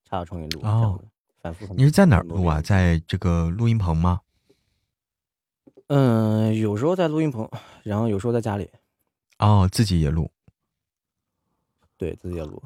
[0.05, 0.61] 掐掉重新录。
[0.63, 1.03] 哦，
[1.43, 1.67] 反复。
[1.75, 2.63] 你是在哪儿录啊？
[2.63, 4.21] 在这个录音棚吗？
[5.89, 7.51] 嗯，有时候在录音棚，
[7.83, 8.71] 然后有时候在家里。
[9.41, 10.31] 哦，自己也录，
[11.97, 12.63] 对自己也录，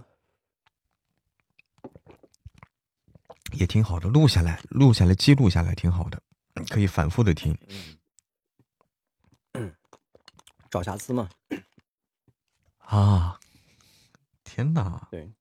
[3.53, 4.09] 也挺好的。
[4.09, 6.21] 录下来，录下来，记录下来，挺好的，
[6.71, 7.57] 可以反复的听。
[10.69, 11.31] 找瑕疵嘛？
[12.79, 13.39] 啊！
[14.43, 15.07] 天哪！
[15.13, 15.33] 对。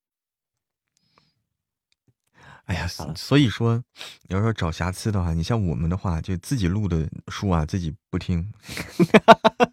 [2.65, 3.83] 哎呀，所以说，
[4.27, 8.53] 你要说找瑕疵的话，你像我们的话，就自己录的书啊，自己不听。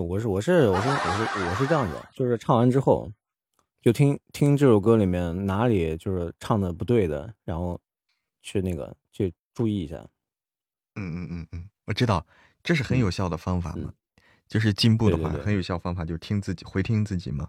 [0.00, 3.12] 哎，我是我是我是我是我是这样子，就是唱完之后，
[3.82, 7.78] 就听听这首歌里面哪里就是唱的不对的，然后
[8.40, 9.96] 去那个去注意一下。
[10.96, 12.26] 嗯嗯嗯嗯，我知道，
[12.62, 13.92] 这是很有效的方法嘛，
[14.48, 17.46] 就是进步的话很有效方法，就是听自己回听自己嘛。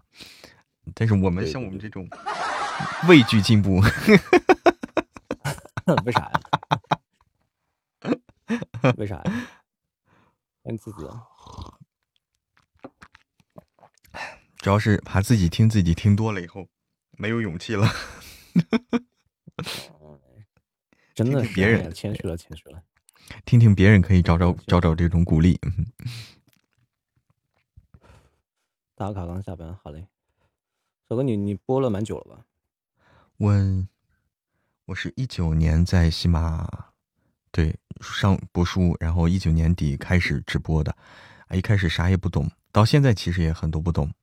[0.94, 2.06] 但是我们像我们这种
[3.08, 3.80] 畏惧进步，
[6.04, 6.40] 为啥呀？
[8.98, 9.22] 为啥呀？
[10.64, 11.06] 问自己。
[14.62, 16.68] 主要是怕自己听自己听多了以后
[17.18, 17.84] 没有勇气了，
[21.16, 22.80] 真的别人谦虚了，谦虚了。
[23.44, 25.58] 听听别人可以找找找找这种鼓励。
[28.94, 30.06] 打卡刚下班，好嘞。
[31.08, 32.44] 小哥，你你播了蛮久了吧？
[33.38, 33.52] 我
[34.84, 36.68] 我是一九年在喜马
[37.50, 40.96] 对上播书，然后一九年底开始直播的。
[41.48, 44.14] 啊，一开始啥也不懂，到现在其实也很多不懂。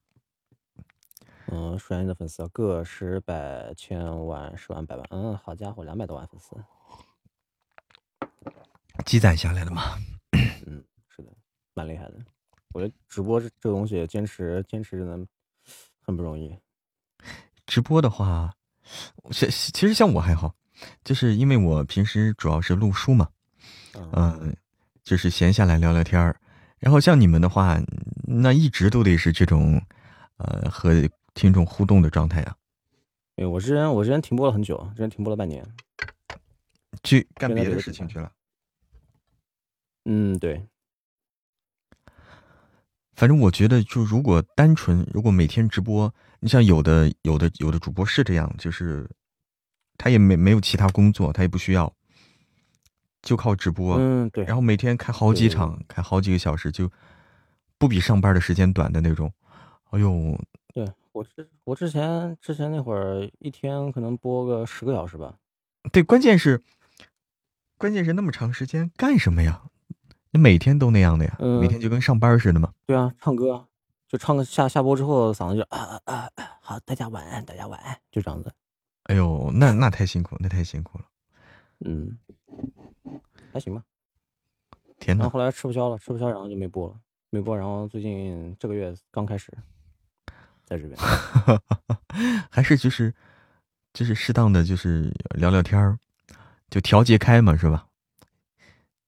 [1.52, 6.56] 嗯，数下的粉丝，个十百千万十万百万，嗯，好家伙，两百多万粉丝，
[9.04, 9.98] 积攒下来的嘛。
[10.68, 11.32] 嗯，是的，
[11.74, 12.20] 蛮厉害的。
[12.72, 15.28] 我觉得直播这这个东西，坚持坚持真的
[16.06, 16.56] 很不容易。
[17.66, 18.54] 直播的话，
[19.32, 20.54] 像其实像我还好，
[21.04, 23.28] 就是因为我平时主要是录书嘛，
[24.14, 24.56] 嗯，
[25.04, 26.40] 就是闲下来聊聊天儿。
[26.78, 27.82] 然后像你们的话，
[28.28, 29.82] 那一直都得是这种，
[30.38, 30.94] 呃，和。
[31.40, 32.54] 听众互动的状态呀？
[33.38, 35.66] 哎，我之前我之前停播了很久，之前停播了半年，
[37.02, 38.30] 去干别的事情去了。
[40.04, 40.62] 嗯，对。
[43.14, 49.10] 反正我觉得，就如果单纯，如果每天直播，你像有的有的有的主播是这样，就是
[49.98, 51.94] 他也没没有其他工作，他也不需要，
[53.22, 53.96] 就靠直播。
[53.98, 54.44] 嗯，对。
[54.44, 56.92] 然后每天开好几场，开好几个小时，就
[57.78, 59.32] 不比上班的时间短的那种。
[59.92, 60.38] 哎呦。
[61.20, 65.36] 我之我之前之前那会儿一天可能播个十个小时吧。
[65.92, 66.64] 对，关键是
[67.78, 69.64] 关键是那么长时间干什么呀？
[70.32, 71.38] 你每天都那样的呀？
[71.62, 72.74] 每天就跟上班似的吗？
[72.86, 73.68] 对啊，唱歌
[74.08, 76.58] 就唱个下下播之后嗓子就啊啊啊！
[76.62, 78.54] 好，大家晚安，大家晚安，就这样子。
[79.04, 81.06] 哎呦，那那太辛苦，那太辛苦了。
[81.80, 82.18] 嗯，
[83.52, 83.84] 还行吧。
[85.00, 86.96] 天呐，然后后来吃不消了，吃不消，然后就没播了，
[87.30, 87.58] 没播。
[87.58, 89.52] 然后最近这个月刚开始。
[90.70, 90.96] 在这边，
[92.52, 93.14] 还是就是
[93.92, 95.98] 就是适当的就是聊聊天儿，
[96.70, 97.88] 就调节开嘛，是吧？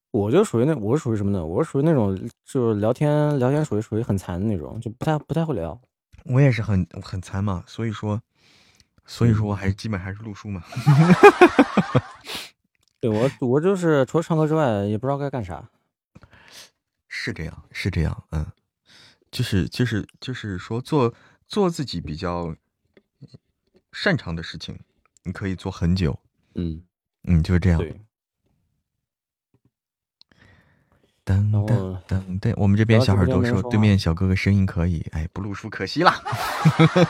[0.10, 1.46] 我就属于那，我是属于什么呢？
[1.46, 5.80] 我是属于那种就是聊天聊天属于属于很残的那种，就不太不太会聊。
[6.26, 8.22] 我也是很很残嘛，所以说
[9.06, 10.62] 所以说我还是基本还是录书嘛。
[13.00, 15.64] 对我我就是除了唱歌之外，也不知道该干啥。
[17.08, 18.46] 是这样，是这样，嗯，
[19.32, 21.14] 就是就是就是说做
[21.52, 22.56] 做自己比较
[23.92, 24.80] 擅长的事情，
[25.26, 26.18] 你可以做很久。
[26.56, 26.82] 嗯
[27.24, 27.78] 嗯，就是这样。
[27.78, 28.00] 对。
[31.26, 36.12] 噔噔噔噔，我们这边小耳朵说对面小哥哥声音可以，哎，不录书可惜了。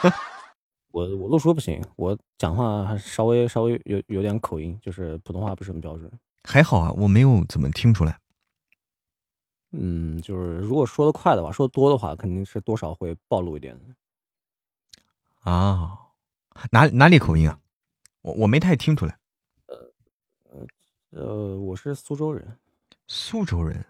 [0.89, 6.11] 我我录书不行，我讲话还稍微稍微有有点口音，就是普通话不是很标准。
[6.43, 8.19] 还好啊，我没有怎么听出来。
[9.71, 13.79] 嗯，就是如果说的快的话，说的多的话，肯定是多少会暴露一点。
[15.41, 15.97] 啊，
[16.71, 17.59] 哪哪里口音啊？
[18.21, 19.17] 我我没太听出来。
[19.65, 19.93] 呃
[20.43, 20.67] 呃
[21.09, 22.59] 呃，我是苏州人。
[23.07, 23.83] 苏州人。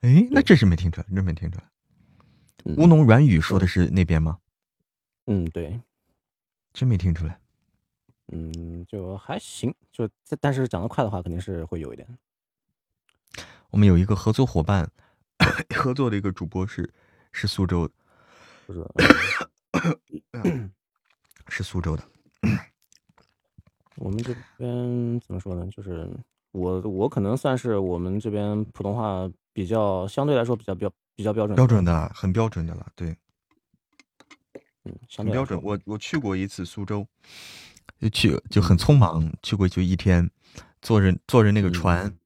[0.00, 1.64] 哎，那这是没听出来，真没听出来。
[2.64, 4.38] 吴侬软语说的是那边吗？
[5.26, 5.80] 嗯，对。
[6.72, 7.40] 真没听出来。
[8.28, 10.08] 嗯，就还行，就
[10.40, 12.18] 但是讲的快的话，肯定是会有一点。
[13.70, 14.90] 我们有一个合作伙伴，
[15.74, 16.92] 合作的一个主播是
[17.32, 17.88] 是苏州，
[18.66, 18.74] 不
[19.80, 20.70] 是，
[21.48, 22.02] 是苏州的。
[23.96, 25.66] 我们这边怎么说呢？
[25.70, 26.08] 就是
[26.50, 33.16] 我我可能算是我们这边普通话比较相对来说比较标比较标准标准的很标准的了，对，
[34.84, 35.60] 嗯，很标准。
[35.62, 37.06] 我我去过一次苏州，
[38.00, 40.30] 就去就很匆忙去过就一天，
[40.80, 42.16] 坐着坐着那个船。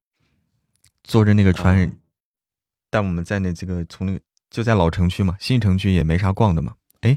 [1.09, 2.01] 坐着那个船，
[2.90, 4.20] 带我们在那这个从那个
[4.51, 6.74] 就在老城区嘛，新城区也没啥逛的嘛。
[7.03, 7.16] 哎，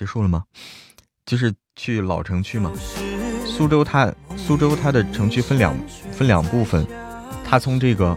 [0.00, 0.44] 结束了吗？
[1.26, 2.72] 就是去老城区嘛。
[3.44, 5.76] 苏州它苏州它的城区分两
[6.10, 6.86] 分两部分，
[7.44, 8.16] 它从这个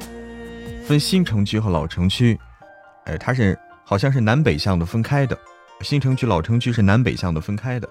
[0.88, 2.40] 分新城区和老城区，
[3.04, 5.38] 哎，它是好像是南北向的分开的。
[5.82, 7.90] 新城区、老城区是南北向的分开的，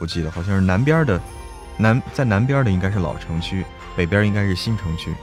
[0.00, 1.20] 我记得好像是南边的
[1.76, 3.62] 南在南边的应该是老城区。
[3.94, 5.14] 北边应该是新城区，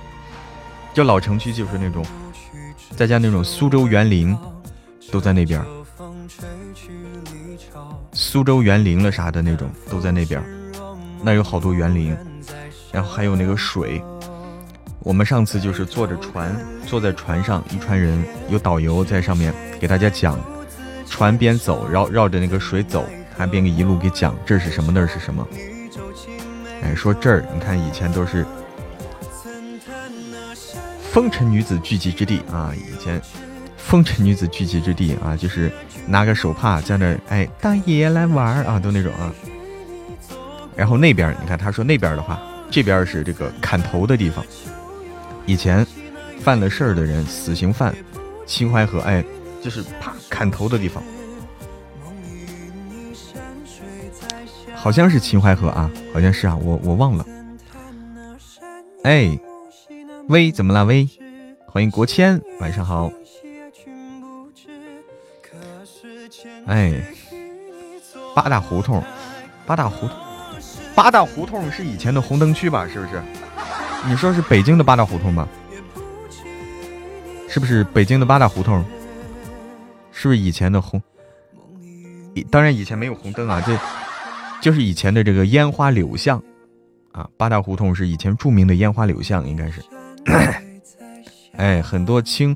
[0.93, 2.05] 就老城区就是那种，
[2.95, 4.37] 再加那种苏州园林，
[5.11, 5.59] 都在那边。
[8.21, 10.39] 苏州园林了啥的那种都在那边，
[11.23, 12.15] 那有好多园林，
[12.91, 13.99] 然后还有那个水。
[14.99, 16.55] 我们上次就是坐着船，
[16.85, 20.39] 坐在船上，一船人有导游在上面给大家讲，
[21.09, 23.03] 船边走，绕绕着那个水走，
[23.35, 25.45] 他边给一路给讲这是什么，那是什么。
[26.83, 28.45] 哎，说这儿你看以前都是。
[31.11, 33.19] 风尘女子聚集之地啊，以前
[33.75, 35.71] 风尘女子聚集之地啊，就是
[36.07, 39.33] 拿个手帕在那哎，大爷来玩啊，都那种啊。
[40.75, 44.43] 然后那边你看，他说那边的话，这边是这个砍头的地方。
[45.45, 45.85] 以前
[46.39, 47.93] 犯了事儿的人，死刑犯，
[48.45, 49.23] 秦淮河哎，
[49.61, 51.03] 就是啪砍头的地方。
[54.75, 57.25] 好像是秦淮河啊，好像是啊，我我忘了。
[59.03, 59.39] 哎。
[60.27, 60.85] 喂，怎么了？
[60.85, 61.09] 喂，
[61.65, 63.11] 欢迎国谦，晚上好。
[66.67, 66.93] 哎，
[68.35, 69.03] 八大胡同，
[69.65, 70.17] 八大胡同，
[70.95, 72.87] 八大胡同是以前的红灯区吧？
[72.87, 73.21] 是不是？
[74.07, 75.47] 你说是北京的八大胡同吧？
[77.47, 78.83] 是不是北京的八大胡同？
[80.11, 81.01] 是不是以前的红？
[82.49, 83.77] 当然以前没有红灯啊，这
[84.61, 86.41] 就是以前的这个烟花柳巷
[87.11, 87.27] 啊。
[87.35, 89.81] 八大胡同是以前著名的烟花柳巷，应该是。
[91.57, 92.55] 哎，很多青，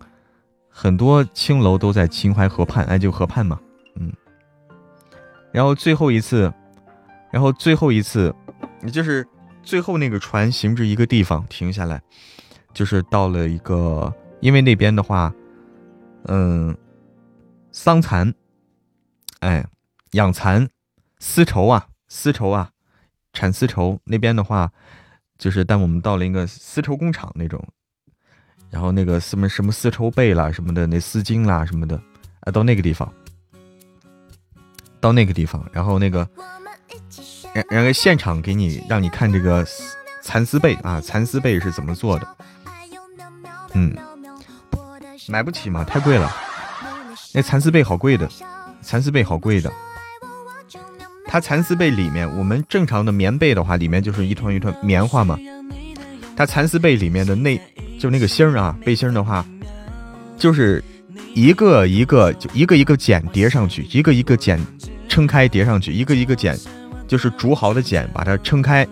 [0.70, 3.60] 很多青楼都在秦淮河畔，哎，就河畔嘛，
[4.00, 4.12] 嗯。
[5.52, 6.52] 然后最后一次，
[7.32, 8.34] 然后最后一次，
[8.92, 9.28] 就是
[9.64, 12.02] 最后那个船行至一个地方停下来，
[12.74, 15.34] 就是到了一个，因为那边的话，
[16.26, 16.76] 嗯，
[17.72, 18.34] 桑蚕，
[19.40, 19.66] 哎，
[20.12, 20.68] 养蚕，
[21.20, 22.70] 丝绸啊，丝绸啊，
[23.34, 24.72] 产丝绸那边的话。
[25.38, 27.62] 就是带我们到了一个丝绸工厂那种，
[28.70, 32.02] 然后那个什么什么丝绸被啦什么的，那丝巾啦什么的，
[32.40, 33.14] 啊，到那个地方，
[35.06, 36.28] 到那个地方，然后那个，
[37.54, 39.64] 然然后现场给你让你看这个
[40.24, 42.28] 蚕丝被啊，蚕丝被是怎么做的，
[43.76, 43.96] 嗯，
[45.28, 46.36] 买不起嘛，太贵了，
[47.36, 48.28] 那蚕丝被好贵的，
[48.82, 49.72] 蚕丝被好贵的。
[51.28, 55.38] 它蚕丝被里面，我们正常的棉被的话，里面就是一团一团棉花嘛。
[56.36, 57.62] 它蚕丝被里面的那，
[58.00, 59.46] 就那个芯儿啊，背心的话，
[60.36, 60.84] 就是
[61.36, 64.60] 一个一个就一个一个茧叠上去，一个一个茧
[65.16, 66.60] 撑开叠上去，一个一个茧
[67.08, 68.86] 就是煮好的茧，把它撑开，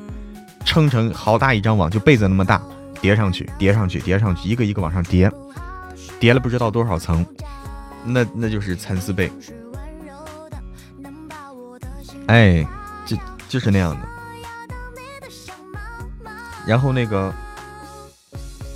[0.64, 2.62] 撑成好大一张网，就被子那么大，
[3.02, 5.30] 叠上去，叠上去，叠上去，一个一个往上叠，
[6.22, 7.26] 叠了不知道多少层，
[8.06, 9.30] 那那就是蚕丝被。
[12.28, 12.66] 哎，
[13.06, 13.18] 就
[13.50, 14.08] 就是那样的。
[16.66, 17.34] 然后那个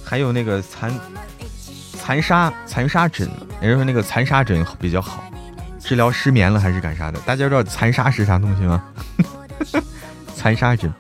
[0.04, 0.94] 还有那个蚕
[1.94, 3.26] 蚕沙蚕沙枕，
[3.62, 5.24] 也就是说那个蚕沙枕比较好，
[5.88, 7.20] 治疗失眠了还是干啥的？
[7.22, 8.84] 大家知道残沙是啥东西吗？
[10.36, 10.94] 残沙疹。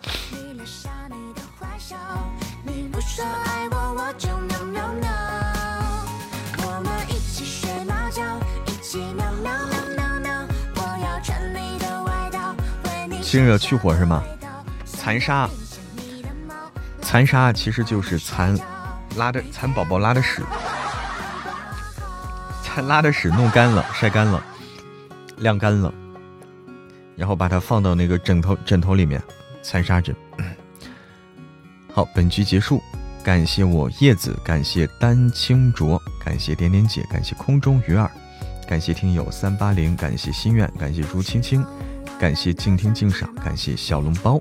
[13.21, 14.23] 清热去火是吗？
[14.85, 15.49] 残沙，
[17.01, 18.57] 残沙其实就是蚕
[19.17, 20.41] 拉的蚕宝宝拉的屎，
[22.63, 24.41] 蚕拉的屎弄干了，晒干了，
[25.38, 25.93] 晾干了，
[27.15, 29.21] 然后把它放到那个枕头枕头里面，
[29.61, 30.15] 残沙疹。
[31.93, 32.81] 好，本局结束，
[33.23, 38.09] 感谢我叶子，感谢丹青卓，感谢点点姐，感谢空中鱼儿，
[38.67, 41.65] 感谢听友三八零，感谢心愿，感谢如青青。
[42.19, 44.39] 感谢静听静赏，感谢小笼包。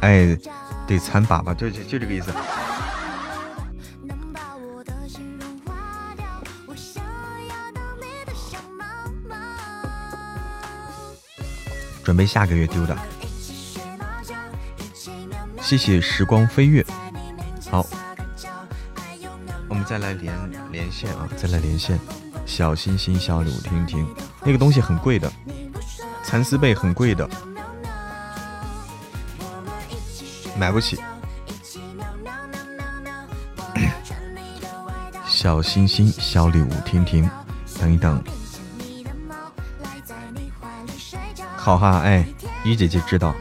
[0.00, 0.36] 哎，
[0.86, 2.30] 对，蚕粑粑，就就就这个意思。
[12.02, 12.96] 准备下个月丢的。
[15.60, 16.84] 谢谢时光飞跃。
[17.70, 17.86] 好，
[19.68, 20.34] 我们再来连
[20.70, 21.98] 连线啊，再来连线。
[22.44, 24.06] 小心心，小礼物听听，
[24.42, 25.32] 那个东西很贵的。
[26.24, 27.28] 蚕丝被很贵的，
[30.58, 30.98] 买不起。
[35.26, 37.30] 小心心，小礼物，听听，
[37.80, 38.22] 等一等。
[41.62, 42.26] 好哈，哎，
[42.64, 43.32] 于姐姐知道，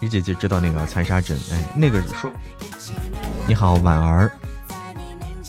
[0.00, 2.30] 于姐姐知道那个残沙疹，哎，那个说，
[3.48, 4.30] 你好，婉儿。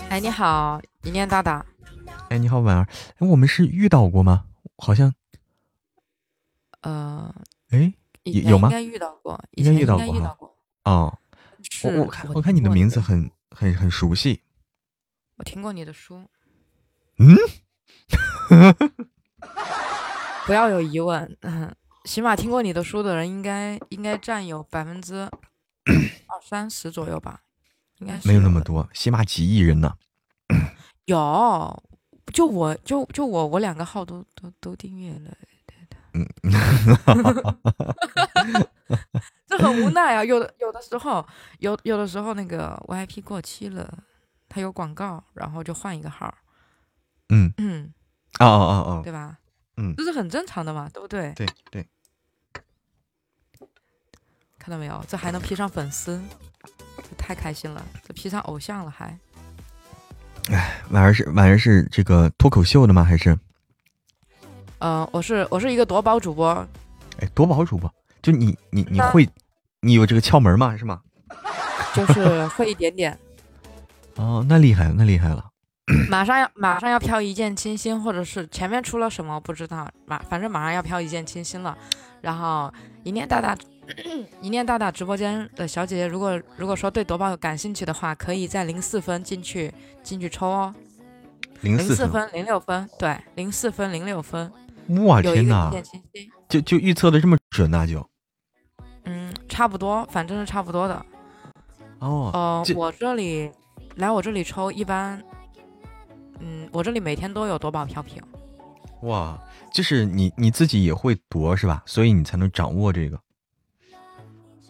[0.08, 1.66] 哎，你好，一念大大。
[2.30, 2.88] 哎，你好，婉儿。
[3.18, 4.45] 哎，我们是遇到过吗？
[4.78, 5.14] 好像，
[6.84, 7.36] 呃，
[7.72, 7.93] 哎，
[8.24, 8.70] 有吗？
[8.70, 9.97] 应该遇到过，应该遇到
[10.38, 10.56] 过。
[10.86, 11.20] 哦，
[11.84, 14.41] 我我看我看你的名字很很很熟悉。
[15.36, 16.24] 我听过你的书。
[17.18, 17.36] 嗯，
[20.45, 21.73] 不要有疑问，嗯
[22.05, 27.41] 起码听过你的书的人应该应该占有百分之二三十左右吧？
[27.99, 29.95] 应该是没有那么多，起码几亿人呢。
[31.05, 31.83] 有。
[32.33, 35.31] 就我就就我我两个号都都都订阅了，
[36.13, 36.25] 嗯，
[39.45, 40.25] 这很无奈啊。
[40.25, 41.23] 有的有的时候
[41.59, 43.99] 有有的时候那个 VIP 过期了，
[44.49, 46.33] 它有广告，然后就换一个号。
[47.29, 47.93] 嗯嗯，
[48.39, 49.37] 哦哦哦哦，对吧？
[49.78, 51.34] 嗯，这是很正常的嘛，对不对？
[51.34, 51.86] 对对。
[54.57, 55.03] 看到没有？
[55.07, 56.19] 这还能 P 上粉丝，
[56.97, 57.86] 这太开心了！
[58.07, 59.15] 这 P 上偶像了还。
[60.49, 63.03] 哎，婉儿是婉儿是这个脱口秀的吗？
[63.03, 63.38] 还是？
[64.80, 66.51] 嗯，我是我是一个夺宝主播。
[67.19, 69.28] 哎，夺宝主播，就你你你会，
[69.82, 70.76] 你有这个窍门吗？
[70.76, 71.01] 是吗？
[71.93, 73.17] 就是会一点点。
[74.15, 75.51] 哦，那厉害，那厉害了。
[76.09, 81.77] 马上要马上要飘一见倾心，或者是前面出了什么不知道，马反正马上要飘一见倾心了。
[82.21, 82.73] 然后
[83.03, 83.55] 一念大大。
[84.41, 89.71] 一念大大直播间的小姐姐，如果如果说对夺宝感兴趣的话，可以在零四分进去
[90.01, 90.73] 进去抽哦。
[91.61, 94.51] 零四分零六分，对，零四分零六分。
[95.05, 95.71] 哇天哪！
[96.49, 98.03] 就就预测的这么准那就。
[99.03, 101.05] 嗯，差不多，反正是差不多的。
[101.99, 102.31] 哦。
[102.33, 103.51] 呃，我这里
[103.97, 105.23] 来我这里抽一般，
[106.39, 108.21] 嗯，我这里每天都有夺宝飘屏。
[109.01, 109.39] 哇，
[109.73, 111.83] 就是你你自己也会夺是吧？
[111.86, 113.19] 所以你才能掌握这个。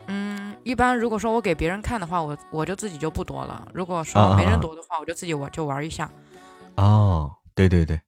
[0.08, 3.68] 嗯一般如果说我给别人看的话，我我就自己就不夺了。
[3.74, 6.10] 如果说没人夺的话，我就自己我就玩一下。
[6.76, 8.02] 哦，对对对。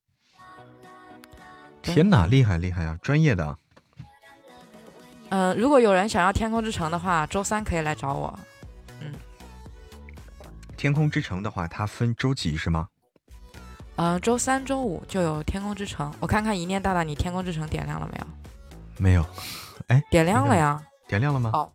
[1.82, 3.58] 天哪，厉害厉害啊，专业的。
[5.30, 8.40] 嗯，如果有人想要天空之城的话，周三可以来找我。
[9.02, 9.14] 嗯。
[10.76, 12.90] 天空之城的话，它分周几是吗？
[13.98, 16.14] 嗯，周三、周五就有天空之城。
[16.20, 18.28] 我看看一念大大，你天空之城点亮了没有？
[18.98, 19.26] 没有。
[19.88, 20.82] 哎，点亮了呀。
[21.08, 21.50] 点亮了吗？
[21.54, 21.72] 哦。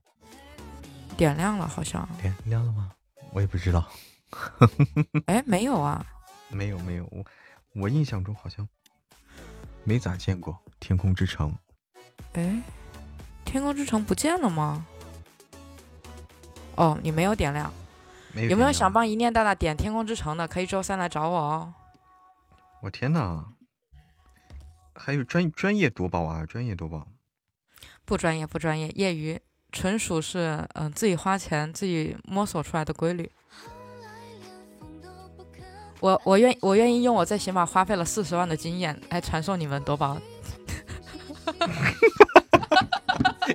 [1.17, 2.91] 点亮了，好像点亮了吗？
[3.33, 3.85] 我也不知道。
[5.27, 6.05] 哎，没有啊，
[6.49, 7.25] 没有没有，我
[7.75, 8.67] 我印象中好像
[9.85, 11.53] 没咋见过天空之城。
[12.35, 12.63] 哎，
[13.45, 14.87] 天空之城不见了吗？
[16.77, 17.73] 哦，你没有点亮。
[18.35, 20.47] 有没有想帮一念大大点天空之城的？
[20.49, 21.75] 可以周三来找我哦。
[22.83, 23.47] 我天哪！
[24.95, 27.07] 还有专专业夺宝啊，专业夺宝。
[28.05, 29.41] 不专业，不专业，业余。
[29.71, 33.31] 纯属是嗯自己花钱自己摸索出来的规律。
[36.01, 40.21] 我我愿我愿意用我在起码花费了四十万的经验来传授你们夺宝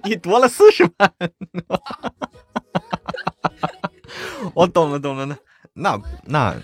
[0.05, 1.13] 你夺了四十万，
[4.55, 5.37] 我懂了懂了，那
[5.73, 6.55] 那那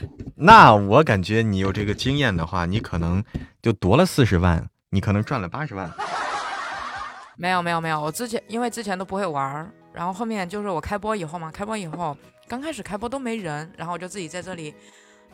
[0.45, 3.23] 那我感觉你有这个经验的话，你可能
[3.61, 5.89] 就夺了四十万，你可能赚了八十万。
[7.37, 14.75] 没有没有没有，我之前因为之前都不会玩儿，然后后面就是我开播以后嘛，开播以后刚开始开播都没人，然后我就自己在这里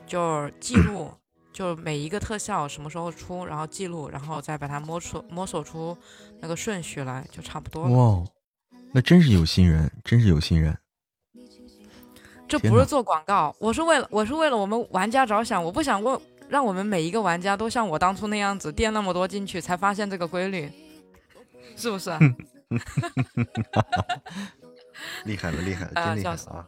[0.05, 1.11] 就记录，
[1.51, 5.97] 就每一个特效什么时候出，然后记录，然后再把它摸出摸索出
[6.39, 7.95] 那个顺序来，就差不多了。
[7.95, 8.23] 哇，
[8.93, 10.77] 那真是有心人，真是有心人。
[12.49, 16.19] 这不是做广告，我是为了我是为了我们玩家着想，我不想问
[16.49, 20.67] 让我们每一个玩家都像我当初那样子垫那么多进去，才发现这个规律，
[21.75, 22.09] 是不是？
[25.25, 26.65] 厉害了，厉害了，啊真厉害了啊！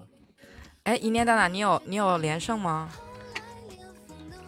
[0.84, 2.88] 哎，一念大大，你有你有连胜吗？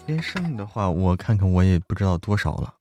[0.05, 2.73] 连胜的话，我看看我也不知道多少了。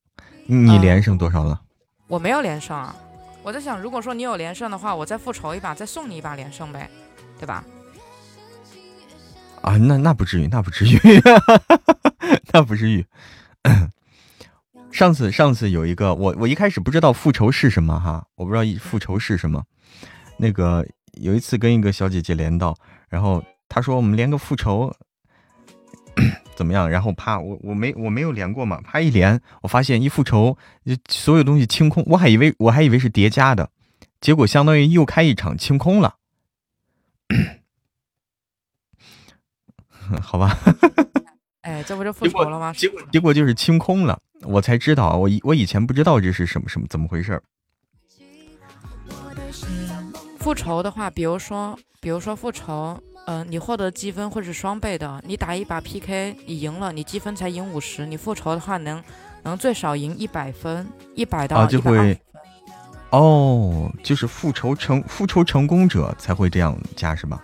[0.47, 1.61] 你连胜多少了？
[2.07, 2.95] 我没有连胜啊，
[3.43, 6.91] 我在想，如果说你有连胜的话，我再复仇一把，再送你一把连胜呗，
[7.39, 7.65] 对吧？
[9.63, 10.99] 啊，那那不至于，那不至于，
[12.53, 13.05] 那不至于。
[14.91, 19.65] 上次上次有一个，我我一开始不知道复仇是什么哈，我不知道复仇是什么。
[20.37, 22.77] 那个有一次跟一个小姐姐连到，
[23.09, 24.93] 然后她说我们连个复仇
[26.55, 26.91] 怎么样？
[26.91, 33.71] 然后啪，我我没我没有连过嘛，啪一连，我发现一复仇就所有东西清空，我还以为我还以为是叠加的，
[34.21, 36.17] 结果相当于又开一场清空了。
[40.23, 40.57] 好吧。
[41.63, 42.73] 哎，这不就复仇了吗？
[42.73, 47.43] 结果结果就是清空了，我才知道，我以我以前不知道这是什么什么怎么回事儿。
[48.21, 55.23] 嗯，复仇的话，比如说，比如说复仇，嗯、你获得积分会是双倍的。
[55.25, 59.01] 你打一把 PK，你赢了，你积分才赢五十，你复仇的话能
[59.45, 60.85] 能最少赢一百分，
[61.15, 62.21] 一百到啊就一百二会
[63.11, 67.41] 哦，就是复仇成复仇成功者才会这样加是吧？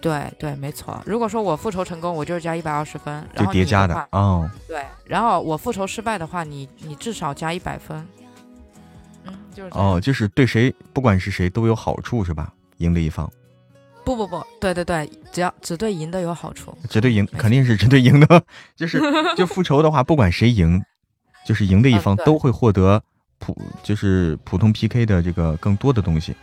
[0.00, 1.00] 对对，没错。
[1.04, 4.50] 如果说我复仇成功，我就是加一百二十分，然后你叠加的话哦。
[4.66, 8.06] 对，然后我复仇失败的话，你你至少加一百分。
[9.26, 12.52] 嗯，就是哦，就是对谁不管是谁都有好处是吧？
[12.78, 13.30] 赢的一方
[14.02, 16.76] 不不不，对对对，只要只对赢的有好处。
[16.88, 18.42] 只对赢，肯定是只对赢的。
[18.74, 18.98] 就是
[19.36, 20.82] 就复仇的话，不管谁赢，
[21.44, 23.00] 就是赢的一方都会获得
[23.38, 26.34] 普就是普通 PK 的这个更多的东西。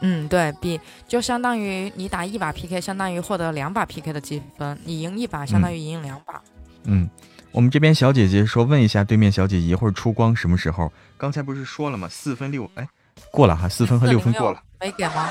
[0.00, 6.40] 嗯，对比就相当于你打一把 PK，相当于获得两把 PK 的积分，你赢一把相当于赢两把。
[6.84, 7.08] 嗯，
[7.50, 10.92] 我们这边小姐姐说，问一下对面小姐姐一会儿出光什么时候？
[11.16, 12.08] 刚才不是说了吗？
[12.08, 12.88] 四分六，哎，
[13.30, 15.28] 过了哈，四分和六分过了，没给吗？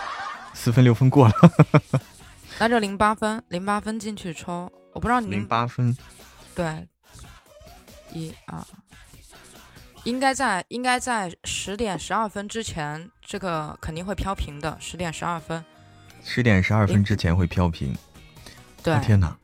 [0.52, 1.34] 四分六分过了，
[2.58, 4.70] 那就零八分，零八分进去抽。
[4.92, 5.96] 我不知道你零八分。
[6.54, 6.86] 对，
[8.12, 8.58] 一二，
[10.04, 14.76] 应该在应该在十点十二分之前，这个肯定会飘屏的。
[14.80, 15.64] 十点十二分，
[16.24, 17.94] 十点十二分之前会飘屏。
[18.82, 19.36] 对，我天哪，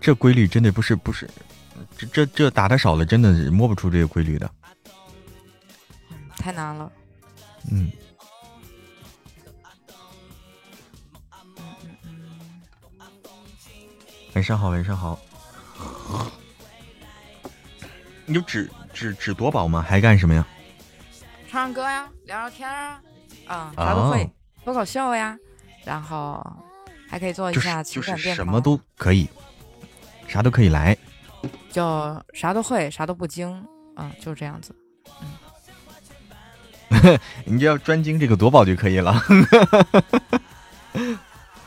[0.00, 1.28] 这规律真的不是不是，
[1.96, 4.50] 这这这打的少了，真的是摸不出这个规律的。
[6.36, 6.92] 太难了。
[7.70, 7.90] 嗯，
[14.34, 15.18] 晚上好，晚上好。
[18.26, 19.84] 你就只只只夺宝吗？
[19.86, 20.46] 还干什么呀？
[21.48, 23.00] 唱唱歌呀，聊聊天啊，
[23.46, 24.30] 啊、啥都会哦，
[24.64, 25.38] 脱口秀呀，
[25.84, 26.44] 然后
[27.08, 29.28] 还可以做一下就是情感电台，什么都可以，
[30.26, 30.96] 啥都可以来。
[31.70, 33.64] 就啥都会，啥都不精，
[33.96, 34.74] 嗯，就是这样子。
[37.44, 39.20] 你就要专精这个夺宝就可以了。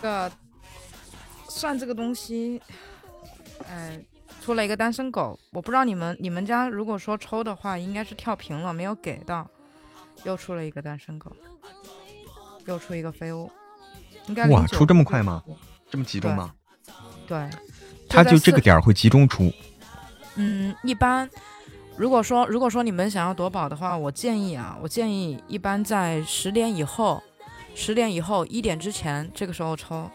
[0.01, 0.31] 这个
[1.49, 2.61] 算这个东西，
[3.69, 3.99] 哎，
[4.47, 9.45] 出了一个单身狗，我不知道你们你们家如果说抽的话，应该是跳屏了，没有给到，
[10.23, 11.35] 又出了一个单身狗，
[12.65, 13.51] 又出一个飞屋，
[14.27, 15.43] 应该哇出这么快吗？
[15.91, 16.53] 这么集中吗？
[17.27, 17.49] 对，
[18.07, 19.51] 他就这个点儿会集中出。
[20.35, 21.29] 嗯，一般
[21.97, 27.21] 如果说如果说你们想要夺宝的话，我建议啊，我建议一般在十点以后，
[27.75, 30.09] 十点以后一点之前这个时候抽，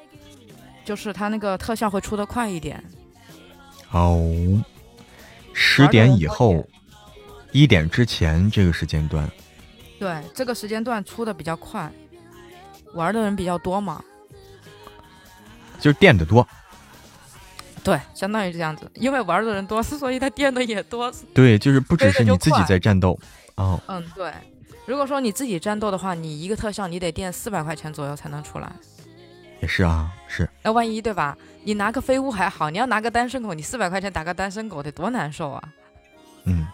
[0.86, 2.82] 就是它那个特效会出的快一点。
[3.92, 4.64] 哦，
[5.52, 6.66] 十点以后，
[7.52, 9.30] 一点之前这个时间段，
[9.98, 11.92] 对，这个时间段出的比较快，
[12.94, 14.02] 玩的人比较多嘛。
[15.78, 16.46] 就是垫的多。
[17.84, 21.12] 对，相当于这样子，因为玩的人多，所以他垫的也多。
[21.34, 23.18] 对，就是不只是你自己在战斗
[23.56, 23.80] 哦。
[23.88, 24.32] 嗯，对。
[24.86, 28.72] 如果说你自己战斗的话，你一个特效你得垫四百块钱左右才能出来。
[29.62, 30.46] 也是啊，是。
[30.62, 31.38] 那万一对吧？
[31.62, 35.62] 你拿个飞屋还好，你要拿个单身狗，你四百块钱打个单身狗得多难受啊！
[36.44, 36.66] 嗯。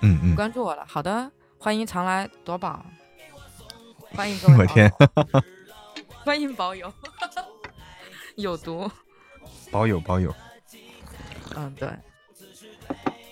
[0.00, 2.84] 嗯嗯，关注我了，好的，欢迎常来夺宝，
[4.16, 4.90] 欢迎各位，我天，
[6.24, 6.92] 欢迎保友，
[8.36, 8.90] 有毒，
[9.70, 10.34] 保友保友，
[11.54, 11.88] 嗯对，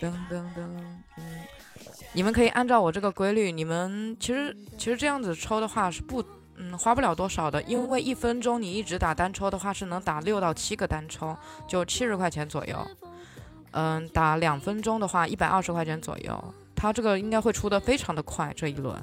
[0.00, 0.68] 噔噔噔，
[1.16, 1.40] 嗯，
[2.12, 6.22] 你们可以按照我这个规律，你们其实其实这样子抽的话是不。
[6.62, 11.34] 嗯，花不了多少的，因为一分钟你一直打单抽的话，是能打六到七个单抽，
[11.66, 12.86] 就七十块钱左右。
[13.70, 16.54] 嗯，打两分钟的话，一百二十块钱左右。
[16.76, 18.94] 它这个应该会出的非常的快，这一轮，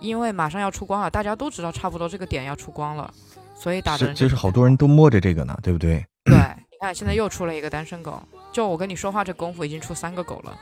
[0.00, 3.12] 因为马上要出光了，大家都知道差不多这个点要出光了，
[3.54, 6.04] 所以打的人就是好多人都摸着这个呢，对不对？
[6.24, 10.58] 对，你看现在又出了一个单身狗，就我跟你说话这功夫已经出三个狗了。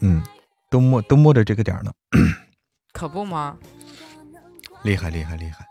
[0.00, 0.22] 嗯，
[0.70, 1.92] 都摸都摸着这个点呢，
[2.92, 3.56] 可不吗？
[4.84, 5.66] 厉害厉害厉害！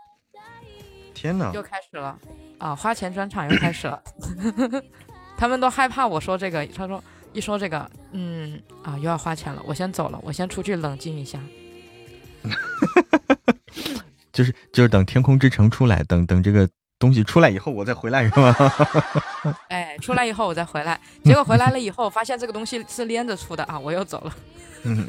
[1.14, 2.18] 天哪，又开始了
[2.58, 2.74] 啊！
[2.74, 4.02] 花钱专场又开始了，
[5.38, 6.66] 他们都害怕我说这个。
[6.66, 7.02] 他说
[7.32, 11.38] 一说这个，嗯啊，又要花钱了，我先走了，我先出去冷静一下。
[14.32, 18.54] 就是就是等天空之城出来，等等这个东西出来以后，我再回来是吗？
[19.70, 24.34] 哎，出来以后我再回来，结果回来了以后发现这个东西是连着出的啊，我又走了。
[24.82, 25.06] 嗯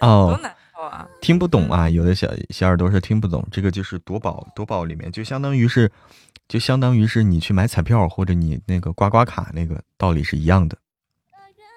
[0.00, 0.36] 哦。
[0.88, 1.88] 啊，听不懂啊！
[1.88, 5.90] 有的小小耳朵是听不懂，这个就是夺宝，夺宝里面就相当于是，
[6.48, 10.78] 就相当于是你去买彩票或者你那个刮刮卡那个道理是一样的。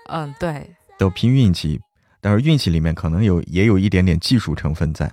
[0.09, 1.79] 嗯，对，都拼运气，
[2.21, 5.11] 但是运气里面可能有也有一点点技术成分在。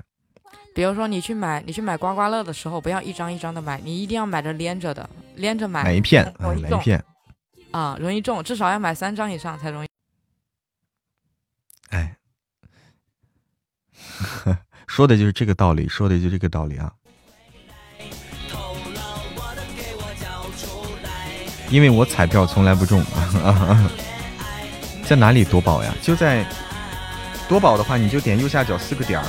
[0.75, 7.05] 比如说你去买你去买刮刮乐的时候，不要一张一张的买，你一定要买着连着的，连着买，买一片，买一片，
[7.73, 9.89] 啊，容易中，至少要买三张以上才容易。
[11.89, 12.17] 哎。
[14.87, 16.91] 说的就是这个道理，说的就这个道理啊！
[21.71, 23.01] 因为我彩票从来不中
[23.45, 23.91] 啊，
[25.07, 25.95] 在哪里夺宝呀？
[26.03, 26.45] 就在
[27.49, 29.27] 夺宝的话，你就点右下角四个点儿，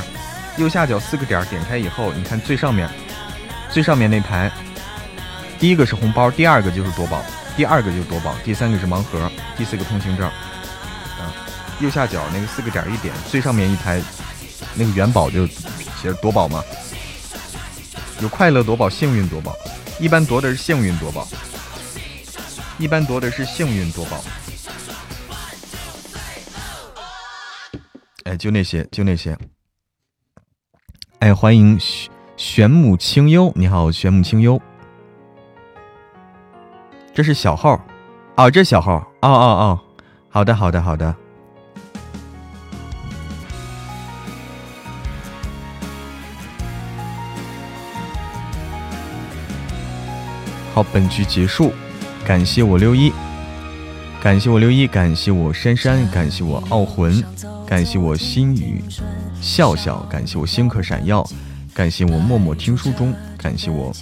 [0.58, 2.90] 右下角四个点儿点开以后，你看最上面，
[3.70, 4.52] 最上面那排，
[5.60, 7.24] 第一个是红包，第二个就是夺宝，
[7.56, 10.28] 第二个就是夺宝，第三个是盲盒，第四个通行证。
[10.28, 11.30] 啊，
[11.80, 14.02] 右下角那个四个点一点，最上面一排。
[14.76, 16.64] 那个元宝就写着夺宝嘛，
[18.22, 19.56] 有快乐夺宝、幸运夺宝，
[20.00, 21.28] 一般夺的是幸运夺宝，
[22.78, 24.24] 一般夺的是幸运夺宝。
[28.24, 29.38] 哎，就那些，就那些。
[31.20, 34.62] 哎，欢迎玄玄木清幽，你好，玄木清幽。
[37.14, 37.84] 这是小号，
[38.38, 39.80] 哦，这是小号，哦哦哦，
[40.30, 41.16] 好的，好的，好的。
[50.74, 51.74] 好，本局结束，
[52.26, 53.12] 感谢我六一，
[54.22, 57.22] 感谢我六一，感谢我珊珊，感谢我傲魂，
[57.68, 58.82] 感谢我心语
[59.42, 61.28] 笑笑，感谢我星客闪耀，
[61.74, 63.94] 感谢我默默听书中，感谢我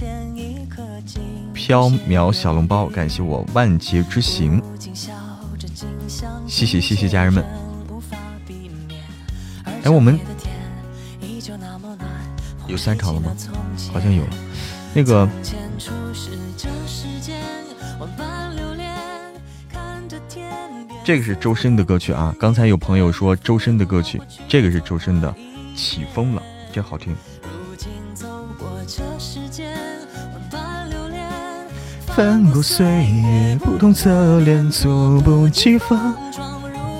[1.55, 4.61] 飘渺小笼包，感谢我万劫之行，
[6.47, 7.43] 谢谢谢谢家人们。
[9.83, 10.19] 哎，我们
[12.67, 13.35] 有三场了吗？
[13.91, 14.23] 好像有，
[14.93, 15.27] 那个。
[21.09, 22.35] 这个是周深的歌曲啊！
[22.39, 25.27] 刚才有朋友说周深的歌曲，这个是周深的
[25.75, 27.15] 《起风了》，真好听。
[32.09, 36.15] 翻过岁月不同侧脸，猝不及防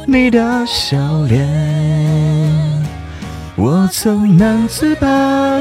[0.08, 1.48] 你的笑脸。
[3.56, 5.08] 我曾难自拔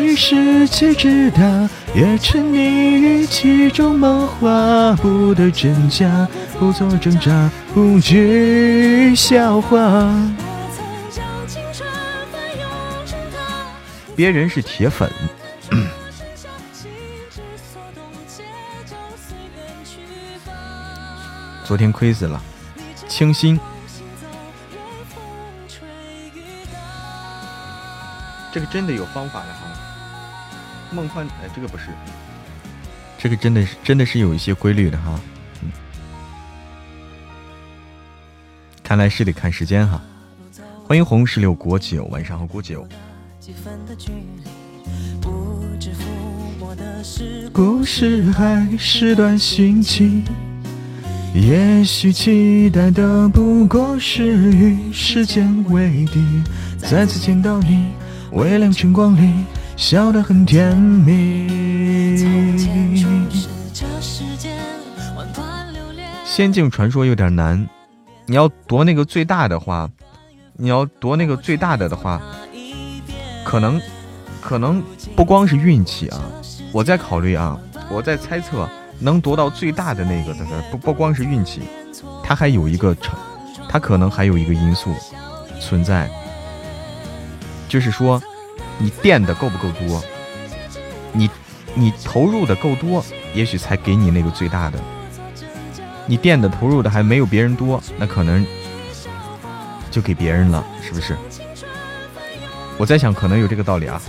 [0.00, 9.78] 于世界之大，也沉溺于其中梦话不得真假，不做挣扎，不惧笑话。
[14.16, 15.08] 别人是铁粉，
[21.64, 22.42] 昨天亏死了，
[23.06, 23.60] 清新。
[28.50, 29.67] 这个真的有方法的哈，
[30.90, 31.84] 梦幻哎，这个不是，
[33.18, 35.20] 这个真的是真的是有一些规律的哈，
[35.62, 35.70] 嗯，
[38.82, 40.00] 看来是得看时间哈。
[40.86, 42.86] 欢迎红石榴果酒，晚上好果酒。
[47.52, 50.24] 故事还是段心情，
[51.34, 56.42] 也许期待的不过是与时间为敌，
[56.78, 57.88] 再次见到你。
[58.32, 59.44] 微亮晨光里，
[59.78, 61.46] 笑得很甜蜜。
[66.24, 67.64] 仙境传说有点难，
[68.26, 69.88] 你要夺那个最大的话，
[70.54, 72.20] 你要夺那个最大的的话，
[73.44, 73.80] 可能
[74.40, 74.82] 可能
[75.14, 76.20] 不光是运气啊，
[76.72, 77.56] 我在考虑啊，
[77.88, 78.68] 我在猜测
[78.98, 81.62] 能夺到最大的那个的不不光是运气，
[82.24, 83.16] 它还有一个成，
[83.68, 84.92] 它可能还有一个因素
[85.60, 86.10] 存在，
[87.68, 88.20] 就是说
[88.78, 90.02] 你垫的够不够多，
[91.12, 91.28] 你
[91.74, 94.78] 你投入的够多，也许才给你那个最大的。
[96.06, 98.46] 你垫的投入的还没有别人多，那可能
[99.90, 101.16] 就给别人了，是不是？
[102.78, 104.00] 我在想，可能有这个道理啊。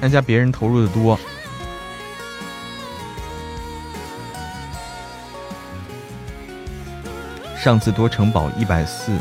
[0.00, 1.18] 人家别人投入的多。
[7.66, 9.18] 上次夺城堡一百四。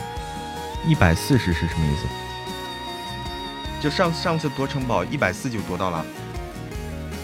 [0.85, 2.05] 一百四十是什么意思？
[3.81, 6.05] 就上上次夺城堡一百四就夺到了，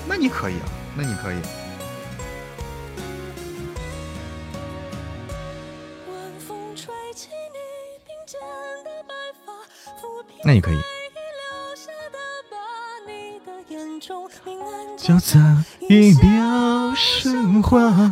[0.07, 0.65] 那你可以啊，
[0.97, 1.37] 那你可以。
[10.43, 10.81] 那你可以。
[14.97, 15.39] 就在
[15.87, 18.11] 一秒升华。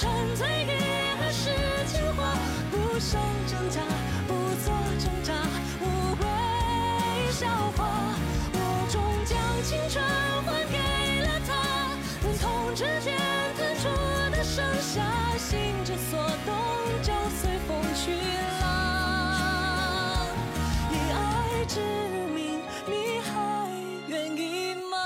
[0.00, 0.72] 沉醉于
[1.20, 1.52] 儿时
[1.84, 2.32] 情话，
[2.70, 3.82] 不想挣扎，
[4.26, 4.32] 不
[4.64, 5.34] 做挣扎，
[5.78, 5.84] 无
[6.16, 6.24] 谓
[7.30, 7.46] 笑
[7.76, 8.16] 话。
[8.54, 8.56] 我
[8.88, 8.96] 终
[9.26, 10.02] 将青春
[10.46, 10.80] 还给
[11.20, 11.52] 了他，
[12.22, 13.12] 等同指尖
[13.58, 13.92] 弹出
[14.30, 15.04] 的盛夏，
[15.36, 16.56] 心之所动，
[17.02, 18.16] 就随风去
[18.62, 20.24] 啦。
[20.90, 21.78] 以爱之
[22.32, 23.68] 名，你还
[24.08, 24.96] 愿意吗？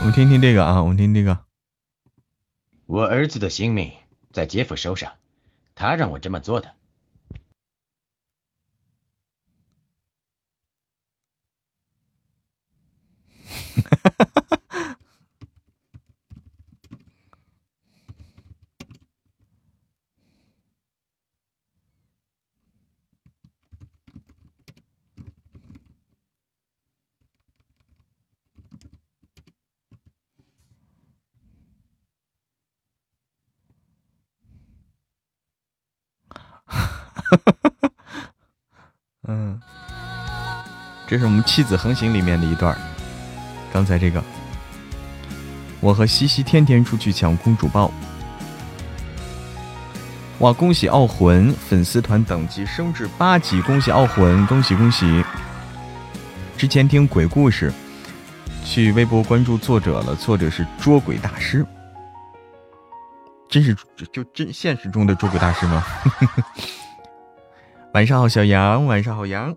[0.00, 1.47] 我们听听这个啊，我们听这个。
[3.08, 3.92] 儿子的性命
[4.32, 5.14] 在杰夫手上，
[5.74, 6.74] 他让我这么做的。
[41.08, 42.76] 这是我们妻子横行里面的一段
[43.72, 44.22] 刚才这个，
[45.80, 47.90] 我和西西天天出去抢公主抱。
[50.40, 50.52] 哇！
[50.52, 55.24] 恭喜傲魂粉丝团等级升至八级，恭喜傲魂，恭喜恭喜！
[56.56, 57.72] 之前听鬼故事，
[58.64, 61.66] 去微博关注作者了，作者是捉鬼大师，
[63.48, 63.74] 真是
[64.12, 65.82] 就真现实中的捉鬼大师吗？
[67.94, 68.86] 晚上好，小杨。
[68.86, 69.56] 晚上好，杨。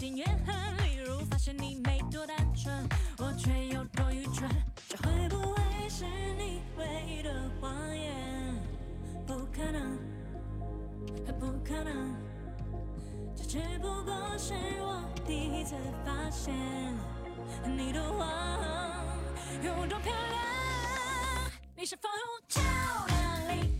[0.00, 0.56] 点怨恨。
[0.78, 2.74] 例如发现你没多单纯，
[3.18, 4.48] 我却有多愚蠢。
[4.88, 6.06] 这会不会是
[6.38, 8.54] 你唯一的谎言？
[9.26, 9.98] 不可能，
[11.38, 12.16] 不可能。
[13.36, 15.74] 这只不过是我第一次
[16.06, 16.54] 发现
[17.76, 18.26] 你的谎
[19.62, 21.50] 有多漂亮。
[21.76, 22.60] 你是否有照
[23.06, 23.79] 亮力？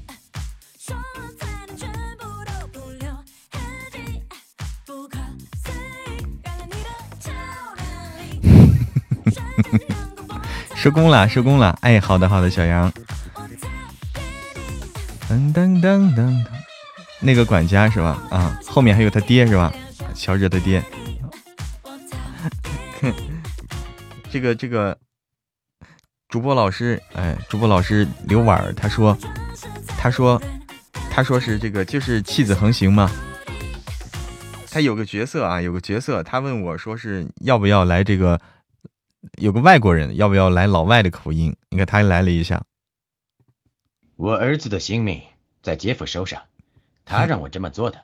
[10.75, 11.77] 收工了，收工了。
[11.83, 12.91] 哎，好的，好的，小杨。
[15.29, 16.45] 噔噔噔噔，
[17.21, 18.23] 那个管家是吧？
[18.31, 19.73] 啊，后面还有他爹是吧？
[20.15, 20.83] 乔治他爹。
[24.31, 24.97] 这个这个
[26.29, 29.17] 主播老师，哎，主播老师刘婉，他说，
[29.99, 30.41] 他说，
[31.11, 33.11] 他说是这个，就是弃子横行嘛。
[34.71, 38.41] 他有个角色啊，有个角色，他问我说是要不要来这个。
[39.39, 41.55] 有个外国人，要不要来老外的口音？
[41.69, 42.63] 你看他来了一下。
[44.17, 45.21] 我儿子的性命
[45.63, 46.43] 在姐夫手上，
[47.05, 48.03] 他让我这么做的。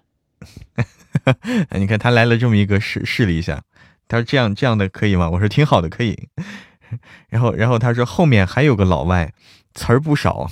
[1.78, 3.62] 你看他来了这么一个试试了一下，
[4.08, 5.28] 他说这样这样的可以吗？
[5.30, 6.28] 我说挺好的，可以。
[7.28, 9.32] 然后然后他说后面还有个老外，
[9.74, 10.50] 词儿不少，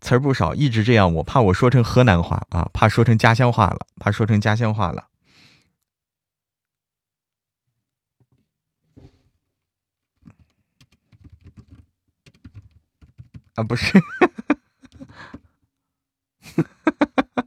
[0.00, 5.08] 词儿不少，一直这样，我怕我说成河南话啊，怕说成家乡话了，怕说成家乡话了。
[13.54, 13.92] 啊，不是。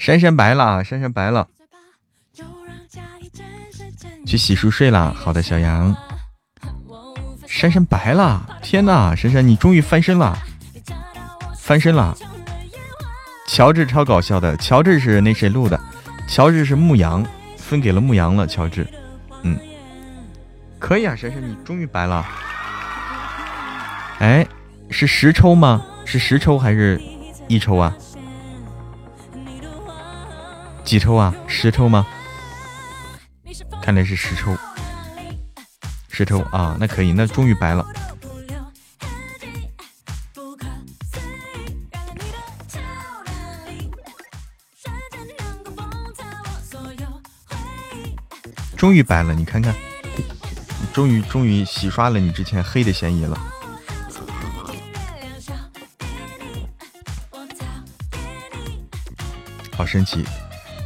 [0.00, 1.46] 珊珊白了，珊珊白了，
[4.26, 5.12] 去洗漱睡了。
[5.12, 5.94] 好的，小杨，
[7.46, 10.38] 珊珊白了，天呐，珊珊你终于翻身了，
[11.58, 12.16] 翻身了。
[13.46, 15.78] 乔治超搞笑的，乔治是那谁录的？
[16.26, 17.22] 乔治是牧羊，
[17.58, 18.46] 分给了牧羊了。
[18.46, 18.86] 乔治，
[19.42, 19.60] 嗯，
[20.78, 22.26] 可以啊，珊珊你终于白了。
[24.20, 24.46] 哎，
[24.88, 25.84] 是十抽吗？
[26.06, 26.98] 是十抽还是
[27.48, 27.94] 一抽啊？
[30.90, 31.32] 几抽啊？
[31.46, 32.04] 十抽吗？
[33.80, 34.56] 看来是十抽，
[36.08, 37.86] 十抽啊，那可以，那终于白了。
[48.76, 49.72] 终于白了，你看看，
[50.92, 53.38] 终于终于洗刷了你之前黑的嫌疑了，
[59.76, 60.26] 好神奇。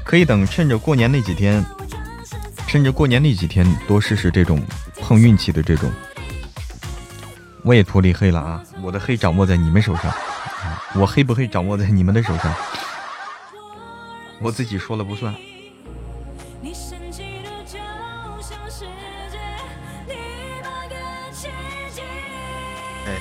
[0.05, 1.64] 可以等趁着过年那几天，
[2.68, 4.62] 趁着过年那几天多试试这种
[5.01, 5.90] 碰运气的这种。
[7.62, 8.62] 我也脱离黑了啊！
[8.82, 10.14] 我的黑掌握在你们手上，
[10.94, 12.55] 我黑不黑掌握在你们的手上，
[14.39, 15.35] 我自己说了不算。
[23.06, 23.18] 哎，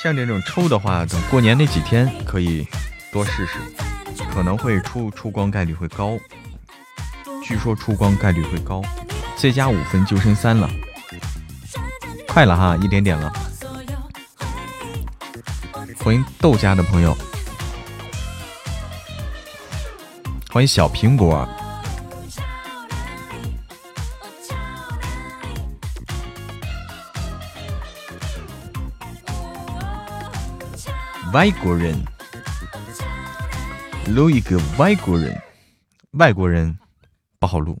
[0.00, 2.64] 像这种抽的话，等过年那几天可以
[3.12, 3.58] 多试试。
[4.32, 6.18] 可能会出出光概率会高，
[7.44, 8.80] 据说出光概率会高，
[9.36, 10.70] 再加五分就剩三了，
[12.26, 13.30] 快了哈，一点点了。
[16.02, 17.14] 欢迎豆家的朋友，
[20.50, 21.46] 欢迎小苹果，
[31.34, 32.02] 外国人。
[34.14, 35.40] 录一个外国人，
[36.12, 36.76] 外国人
[37.38, 37.80] 不好录。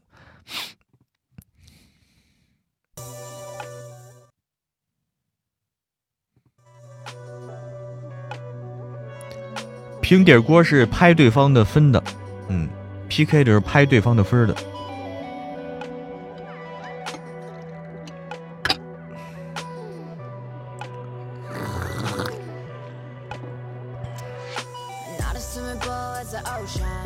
[10.00, 12.02] 平底锅是拍对方的分的，
[12.48, 12.68] 嗯
[13.08, 14.56] ，PK 就是拍对方的分的。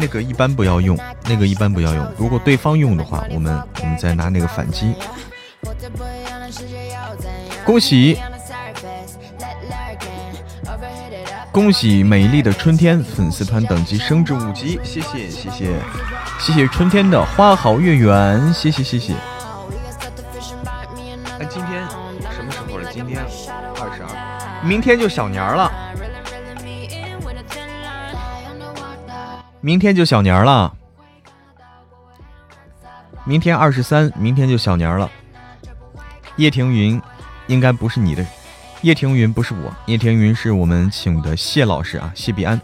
[0.05, 2.06] 那个一般不要用，那个一般不要用。
[2.18, 4.94] 如果对方用的话，我们我们再拿那个反击。
[7.64, 8.18] 恭喜，
[11.51, 15.74] 恭喜美丽的春天粉丝团等级升至五级，谢谢谢谢
[16.39, 19.14] 谢谢春天的花好月圆，谢谢谢谢。
[21.39, 21.82] 哎，今天
[22.31, 22.93] 什么时候了？
[22.93, 25.72] 今天二十二，明天就小年了。
[29.65, 30.77] 明天就小年了，
[33.24, 35.11] 明天二十三，明天就小年了。
[36.36, 37.01] 叶庭云，
[37.47, 38.23] 应该不是你的，
[38.82, 42.61] 叶庭云不是我，叶庭云是我们请的谢老师啊，谢必安。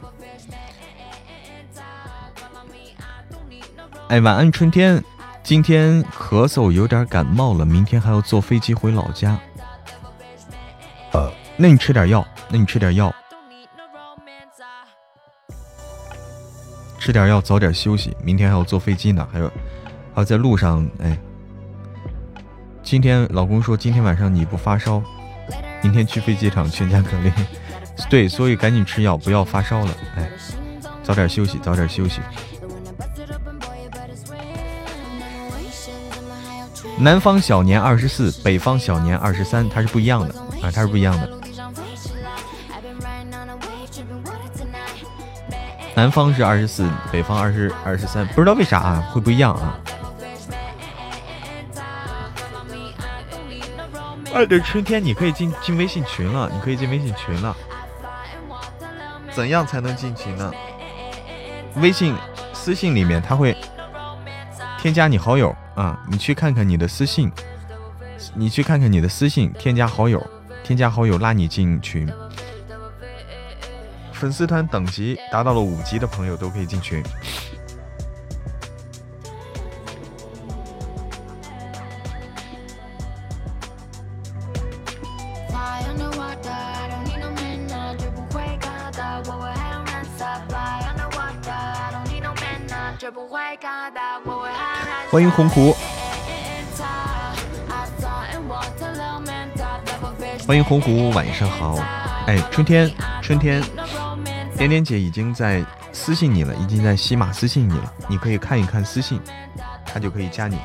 [4.08, 5.02] 哎，晚安，春天。
[5.42, 9.38] 今天咳嗽，有点感冒了，明天还要坐飞机回老家。
[11.12, 13.10] 呃，那你吃点药，那你吃点药。
[17.10, 18.16] 吃点药，早点休息。
[18.22, 19.48] 明天还要坐飞机呢，还有
[20.14, 20.88] 还要在路上。
[21.02, 21.18] 哎，
[22.84, 25.02] 今天老公说今天晚上你不发烧，
[25.82, 27.32] 明天去飞机场全家隔离。
[28.08, 29.92] 对，所以赶紧吃药，不要发烧了。
[30.14, 30.30] 哎，
[31.02, 32.20] 早点休息，早点休息。
[36.96, 40.32] 南方小年二十四，北方小年二十三，它是不一样的
[40.62, 41.39] 啊，它是不一样的。
[46.00, 49.78] 南方是二十四，北方二十二十三，不知道为啥啊，会不一样啊。
[54.32, 57.54] 爱的春天，你可以进进微信群了，你可以进微信群了。
[59.30, 60.50] 怎样才能进群呢？
[61.76, 62.16] 微信
[62.54, 63.54] 私信里面他会
[64.78, 67.30] 添加你好友啊，你去看看你的私信，
[68.32, 70.26] 你去看看你的私信，添加好友，
[70.64, 72.10] 添加好友拉你进群。
[74.20, 77.02] 粉丝团等级达到了五级的朋友都可以进群。
[95.10, 95.74] 欢迎红狐，
[100.46, 101.78] 欢迎红狐，晚上好。
[102.26, 102.88] 哎，春天，
[103.20, 103.60] 春天，
[104.60, 109.18] 点点姐已经在私信你了，已经在喜马私信你了，你可以看一看私信，
[109.86, 110.58] 他就可以加你。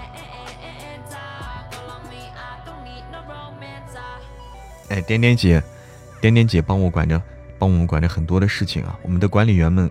[4.89, 5.63] 哎，点点姐，
[6.19, 7.21] 点点姐帮我管着，
[7.57, 9.89] 帮我们管着很多的事情啊，我们的管理员们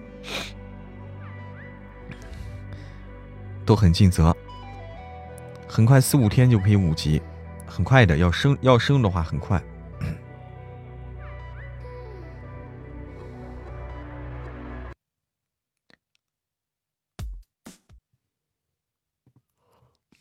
[3.65, 4.37] 都很尽责。
[5.67, 7.23] 很快四五天就可以五级，
[7.65, 8.19] 很快的。
[8.19, 9.59] 要升要升的话很快。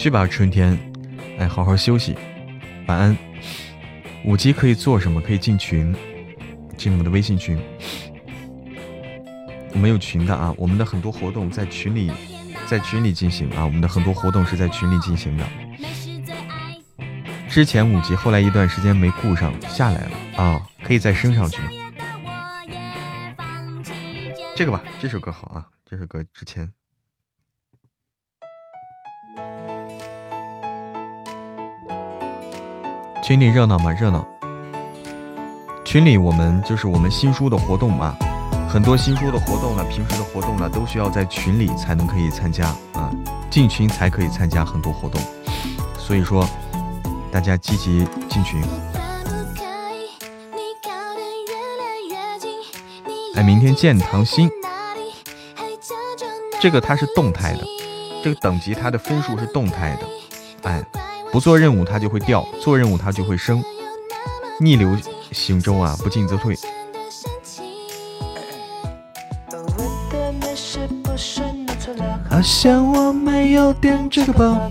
[0.00, 0.78] 去吧，春天，
[1.38, 2.16] 哎，好好休息，
[2.86, 3.14] 晚安。
[4.24, 5.20] 五级可以做什么？
[5.20, 5.94] 可以进群，
[6.74, 7.60] 进我们的微信群。
[9.74, 12.10] 我们有群的啊，我们的很多活动在群里，
[12.66, 15.46] 在群里进行啊，我们的很多活动是在群里进行的。
[17.50, 21.68] 之前五级，后来一段时间没顾上，下来了啊，可以再升上去吗？
[24.56, 26.72] 这个吧，这首歌好啊，这首歌之前。
[33.30, 33.92] 群里热闹吗？
[33.92, 34.26] 热闹。
[35.84, 38.16] 群里我们就是我们新书的活动嘛，
[38.68, 43.08] 很多新书的活动呢，平时的活动呢，都需要在群里才能可以参加啊，
[43.48, 45.22] 进群才可以参加很多活动，
[45.96, 46.44] 所以说
[47.30, 48.60] 大家积极进群。
[53.36, 54.50] 哎，明天见唐鑫，
[56.60, 57.64] 这个它是动态的，
[58.24, 60.82] 这个等级它的分数是动态的，哎。
[61.32, 63.62] 不做任务它就会掉，做任务它就会升。
[64.58, 64.96] 逆流
[65.32, 66.56] 行舟啊，不进则退。
[72.28, 74.70] 好像我没有点这个包。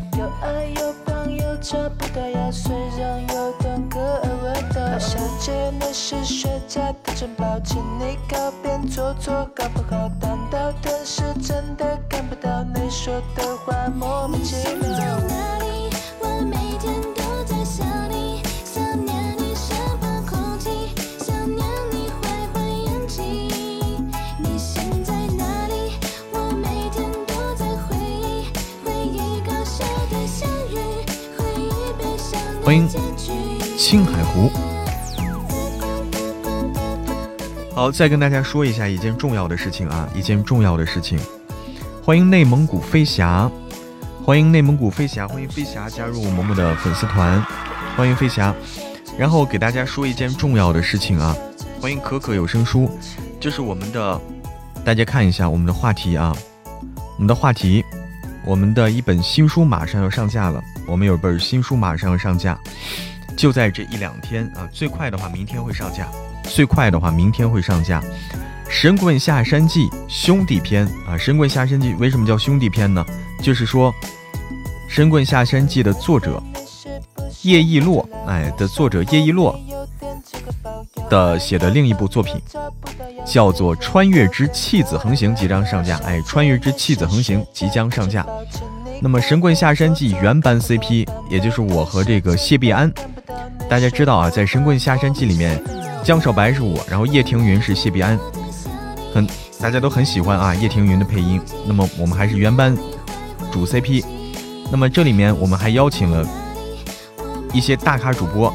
[34.29, 34.49] 湖。
[37.73, 41.19] 好，再跟大家说一下一件重要的事情啊，一件重要的事情。
[42.03, 43.49] 欢迎内蒙古飞侠，
[44.25, 47.41] 欢迎内蒙古飞侠，欢迎飞侠加入萌萌的粉丝团，
[47.95, 48.53] 欢迎飞侠。
[49.17, 51.35] 然后给大家说一件重要的事情啊，
[51.81, 52.89] 欢迎可可有声书，
[53.39, 54.21] 就是我们的，
[54.83, 56.35] 大家看一下我们的话题啊，
[57.15, 57.83] 我们的话题。
[58.45, 62.57] 我们的一本新书马上要上架了，我们有本新书马上要上架，
[63.39, 66.05] 就在这一两天啊，最快的话明天会上架，
[66.43, 68.01] 最快的话明天会上架，
[68.69, 73.05] 《神棍下山记》兄弟篇啊，《神棍下山记》为什么叫兄弟篇呢？
[73.41, 73.93] 就是说，
[74.89, 76.43] 《神棍下山记》的作者
[77.43, 79.57] 叶一洛，哎的作者叶一洛
[81.09, 82.35] 的写的另一部作品，
[83.25, 85.97] 叫做《穿越之弃子横行》即将上架。
[85.99, 88.27] 哎，《穿越之弃子横行》即将上架。
[89.01, 92.91] 那么《神棍下山记》原班 CP，也就是我和这个谢必安。
[93.69, 95.63] 大家知道啊，在《神棍下山记》里面，
[96.03, 98.19] 江少白是我，然后叶庭云是谢必安，
[99.13, 99.27] 很
[99.61, 101.39] 大家都很喜欢啊叶庭云的配音。
[101.67, 102.75] 那么我们还是原班
[103.51, 104.03] 主 CP。
[104.71, 106.27] 那么这里面我们还邀请了
[107.53, 108.51] 一些大咖主播，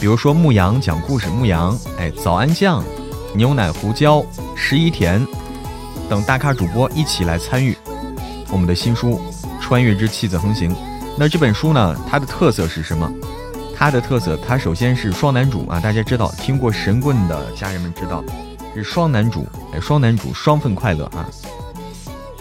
[0.00, 2.82] 比如说牧羊讲故事，牧羊，哎，早安酱，
[3.32, 4.24] 牛奶胡椒，
[4.56, 5.24] 十一甜
[6.08, 7.76] 等大咖主播一起来参与
[8.50, 9.20] 我们的新书。
[9.60, 10.74] 穿越之气子横行，
[11.16, 11.96] 那这本书呢？
[12.08, 13.08] 它的特色是什么？
[13.78, 15.78] 它的特色，它首先是双男主啊！
[15.78, 18.24] 大家知道，听过神棍的家人们知道，
[18.74, 21.28] 是双男主，哎，双男主，双份快乐啊，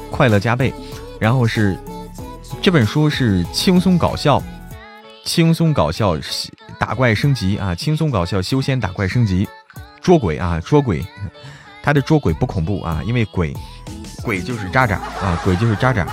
[0.09, 0.73] 快乐加倍。
[1.19, 1.77] 然后是
[2.61, 4.41] 这本书是轻松搞笑，
[5.25, 6.15] 轻松搞笑
[6.79, 9.47] 打怪升级啊，轻松搞笑修仙打怪升级，
[10.01, 11.05] 捉鬼啊，捉鬼，
[11.83, 13.53] 它的捉鬼不恐怖啊，因为鬼，
[14.23, 16.07] 鬼就是渣渣啊，鬼就是渣渣。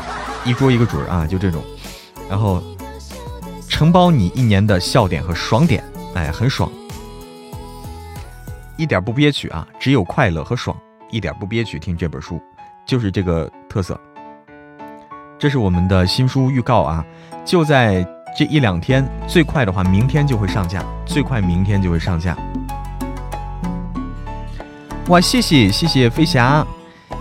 [0.44, 1.62] 一捉一个准啊，就这种，
[2.28, 2.60] 然后
[3.72, 5.82] 承包你一年的笑点和爽点，
[6.14, 6.70] 哎，很爽，
[8.76, 10.76] 一点不憋屈啊，只有快乐和爽，
[11.10, 11.78] 一点不憋屈。
[11.78, 12.38] 听这本书
[12.84, 13.98] 就是这个特色。
[15.38, 17.02] 这是我们的新书预告啊，
[17.46, 22.36] 就在这一两天，最快的话明天就会上架，最快明天就会上架。
[25.08, 26.64] 哇，谢谢谢谢飞侠，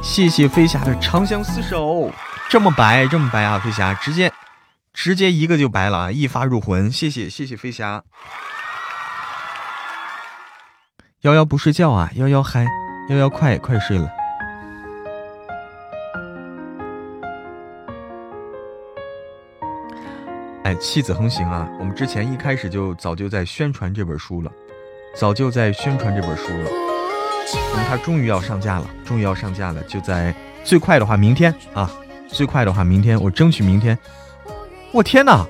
[0.03, 2.11] 谢谢飞侠的长相厮守。
[2.49, 3.57] 这么白，这么白啊！
[3.57, 4.29] 飞侠直接
[5.03, 6.11] 直接一个就白了啊！
[6.11, 8.03] 一发入魂，谢谢谢谢飞侠。
[11.21, 12.11] 幺幺不睡觉啊！
[12.13, 12.67] 幺幺嗨，
[13.09, 14.07] 幺幺快快睡了。
[20.63, 21.67] 哎，气子横行啊！
[21.79, 24.51] 我们之前一开始就早就在宣传这本书了，
[25.15, 26.69] 早就在宣传这本书了。
[27.71, 30.31] 那么它终于要上架了，终于要上架了，就在
[30.63, 31.89] 最快的话明天啊！
[32.27, 33.97] 最快的话，明天我争取明天。
[34.91, 35.45] 我天哪！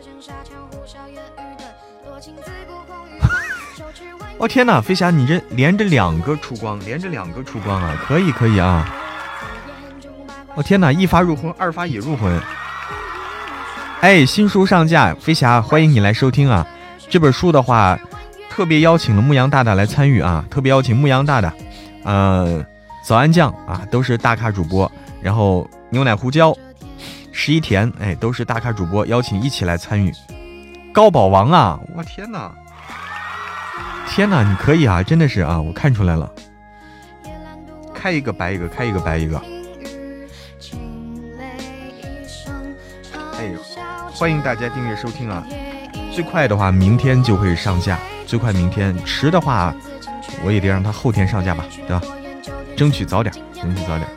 [4.37, 7.95] 我 天哪，飞侠，你这连着两个出光，连着两个出光啊！
[8.05, 8.87] 可以可以啊！
[10.53, 12.39] 我天哪，一发入魂，二发也入魂。
[14.01, 16.67] 哎，新书上架，飞侠欢迎你来收听啊！
[17.09, 17.99] 这本书的话，
[18.49, 20.45] 特别邀请了牧羊大大来参与啊！
[20.49, 21.53] 特别邀请牧羊大大，
[22.03, 22.63] 呃，
[23.03, 24.91] 早安酱啊，都是大咖主播，
[25.21, 26.55] 然后牛奶胡椒。
[27.31, 30.11] 十一田，哎，都是大咖主播，邀请一起来参与。
[30.93, 32.51] 高宝王啊，我天哪，
[34.07, 36.29] 天哪，你可以啊，真的是啊，我看出来了。
[37.93, 39.41] 开一个白一个，开一个白一个。
[43.37, 43.53] 哎，
[44.13, 45.43] 欢迎大家订阅收听啊！
[46.13, 47.97] 最快的话，明天就会上架，
[48.27, 49.73] 最快明天，迟的话，
[50.43, 52.01] 我也得让他后天上架吧，对吧？
[52.75, 54.07] 争取早点，争取早点。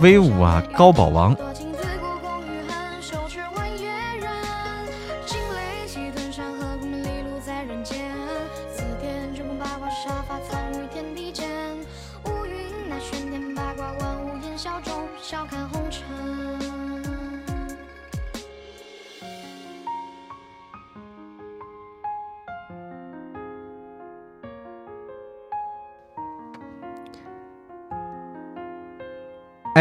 [0.00, 1.36] 威武啊，高宝王！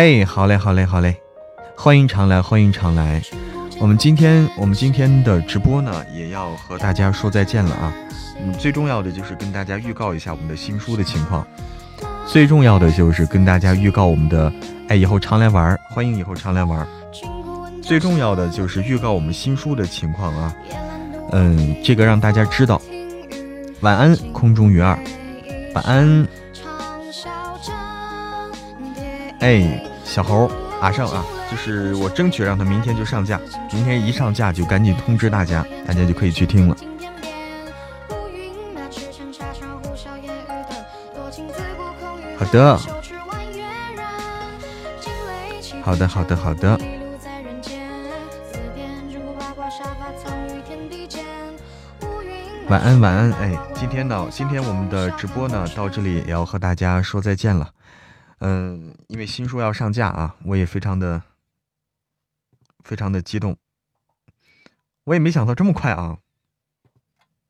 [0.01, 1.15] 哎，好嘞，好嘞，好嘞，
[1.77, 3.21] 欢迎常来，欢迎常来。
[3.79, 7.93] 我们今天，我们今天的直播呢，也要和大家说再见了啊。
[8.41, 11.45] 嗯，最重要的就是跟大家预告一下我们的新书的情况。
[12.25, 14.51] 最重要的就是跟大家预告我们的，
[14.87, 16.83] 哎，以后常来玩，欢迎以后常来玩。
[17.83, 20.55] 最重要的就是预告我们新书的情况啊。
[21.31, 22.81] 嗯，这个让大家知道。
[23.81, 24.97] 晚安，空中鱼儿，
[25.75, 26.27] 晚安。
[29.41, 30.51] 哎，小猴，
[30.81, 33.39] 马上啊，就是我争取让他明天就上架，
[33.71, 36.75] 明天一上架就赶紧通知大家，大家就可以去听了。
[42.37, 42.77] 好的，
[45.81, 46.77] 好的，好的，好的。
[52.67, 53.31] 晚安，晚安。
[53.33, 57.69] 哎，今天呢，今天我们的直播呢，到这里也要和大家说再见了。
[58.43, 61.21] 嗯，因为新书要上架啊，我也非常的
[62.83, 63.55] 非常的激动，
[65.03, 66.17] 我也没想到这么快啊，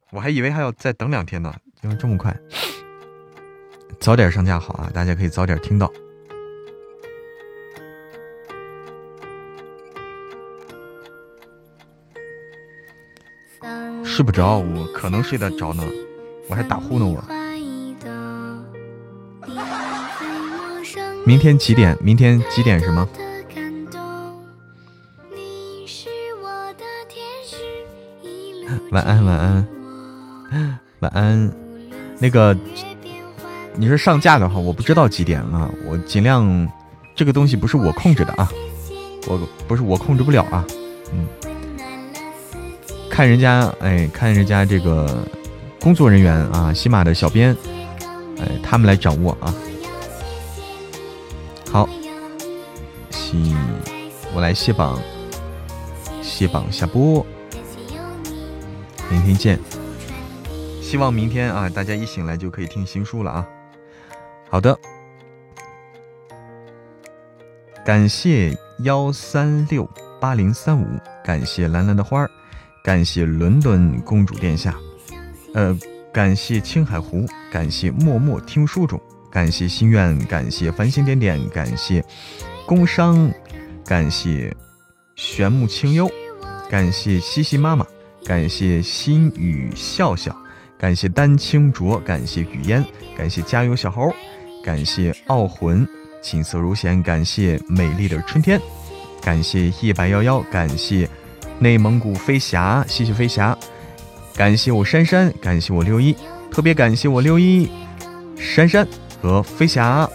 [0.09, 2.38] 我还以为还要再等两天呢，因为这么快，
[4.01, 5.89] 早点上架好啊，大家可以早点听到。
[14.03, 15.84] 睡不着，我可能睡得着呢，
[16.49, 17.40] 我还打呼呢我。
[21.26, 21.98] 明天几点？
[22.02, 22.80] 明天几点？
[22.80, 23.07] 什么？
[28.91, 29.68] 晚安，晚安，
[30.99, 31.52] 晚安。
[32.19, 32.56] 那个，
[33.76, 36.68] 你是上架的话，我不知道几点啊，我尽量。
[37.14, 38.49] 这个东西不是我控制的啊，
[39.27, 39.38] 我
[39.68, 40.65] 不是我控制不了啊。
[41.14, 41.27] 嗯，
[43.10, 45.27] 看人家，哎，看人家这个
[45.80, 47.56] 工作人员啊，喜马的小编，
[48.39, 49.53] 哎，他们来掌握啊。
[51.72, 51.88] 好，
[53.10, 53.38] 谢，
[54.35, 54.99] 我来卸榜，
[56.22, 57.26] 卸榜下播，
[59.10, 59.57] 明天见。
[60.81, 63.48] 希望明天啊，大家一醒来就可以听新书了啊。
[64.49, 64.77] 好的，
[67.85, 69.89] 感谢幺三六
[70.19, 70.85] 八零三五，
[71.23, 72.30] 感谢蓝蓝的花儿，
[72.84, 74.76] 感谢伦敦公主殿下，
[75.53, 75.73] 呃，
[76.11, 79.02] 感谢青海湖，感谢默默听书中。
[79.32, 82.03] 感谢心愿，感谢繁星点点，感谢
[82.66, 83.32] 工商，
[83.86, 84.53] 感谢
[85.16, 86.12] 玄木清幽，
[86.70, 87.86] 感谢西西妈妈，
[88.26, 90.36] 感谢心语笑笑，
[90.78, 92.86] 感谢丹青卓，感谢雨烟，
[93.18, 94.14] 感谢加油小猴，
[94.62, 95.88] 感谢傲魂，
[96.22, 98.60] 锦瑟如弦，感谢美丽的春天，
[99.22, 101.10] 感谢一白幺幺，感谢
[101.58, 103.58] 内蒙古飞侠，谢谢飞侠，
[104.36, 106.14] 感谢我珊珊，感谢我六一，
[106.52, 107.70] 特别感谢我六一
[108.36, 108.86] 珊珊。
[109.22, 110.10] 和飞侠，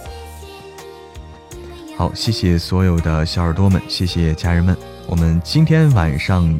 [1.97, 4.77] 好，谢谢所有的小耳朵们，谢谢家人们，
[5.07, 6.59] 我们今天晚上，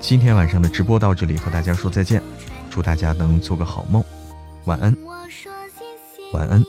[0.00, 2.22] 今天晚上的直播到这里，和大家说再见，
[2.70, 4.02] 祝大家能做个好梦，
[4.64, 4.96] 晚安，
[6.32, 6.64] 晚安。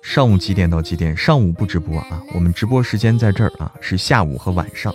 [0.00, 1.16] 上午几点到几点？
[1.16, 4.94] 上午不直播啊，我们直播时间在这儿啊，是下午和晚上，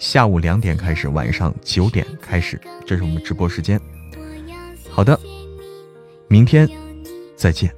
[0.00, 3.80] 下午两点开始，晚上九点开始，这是我们直播时间。
[4.90, 5.16] 好的，
[6.26, 6.68] 明天
[7.36, 7.72] 再见。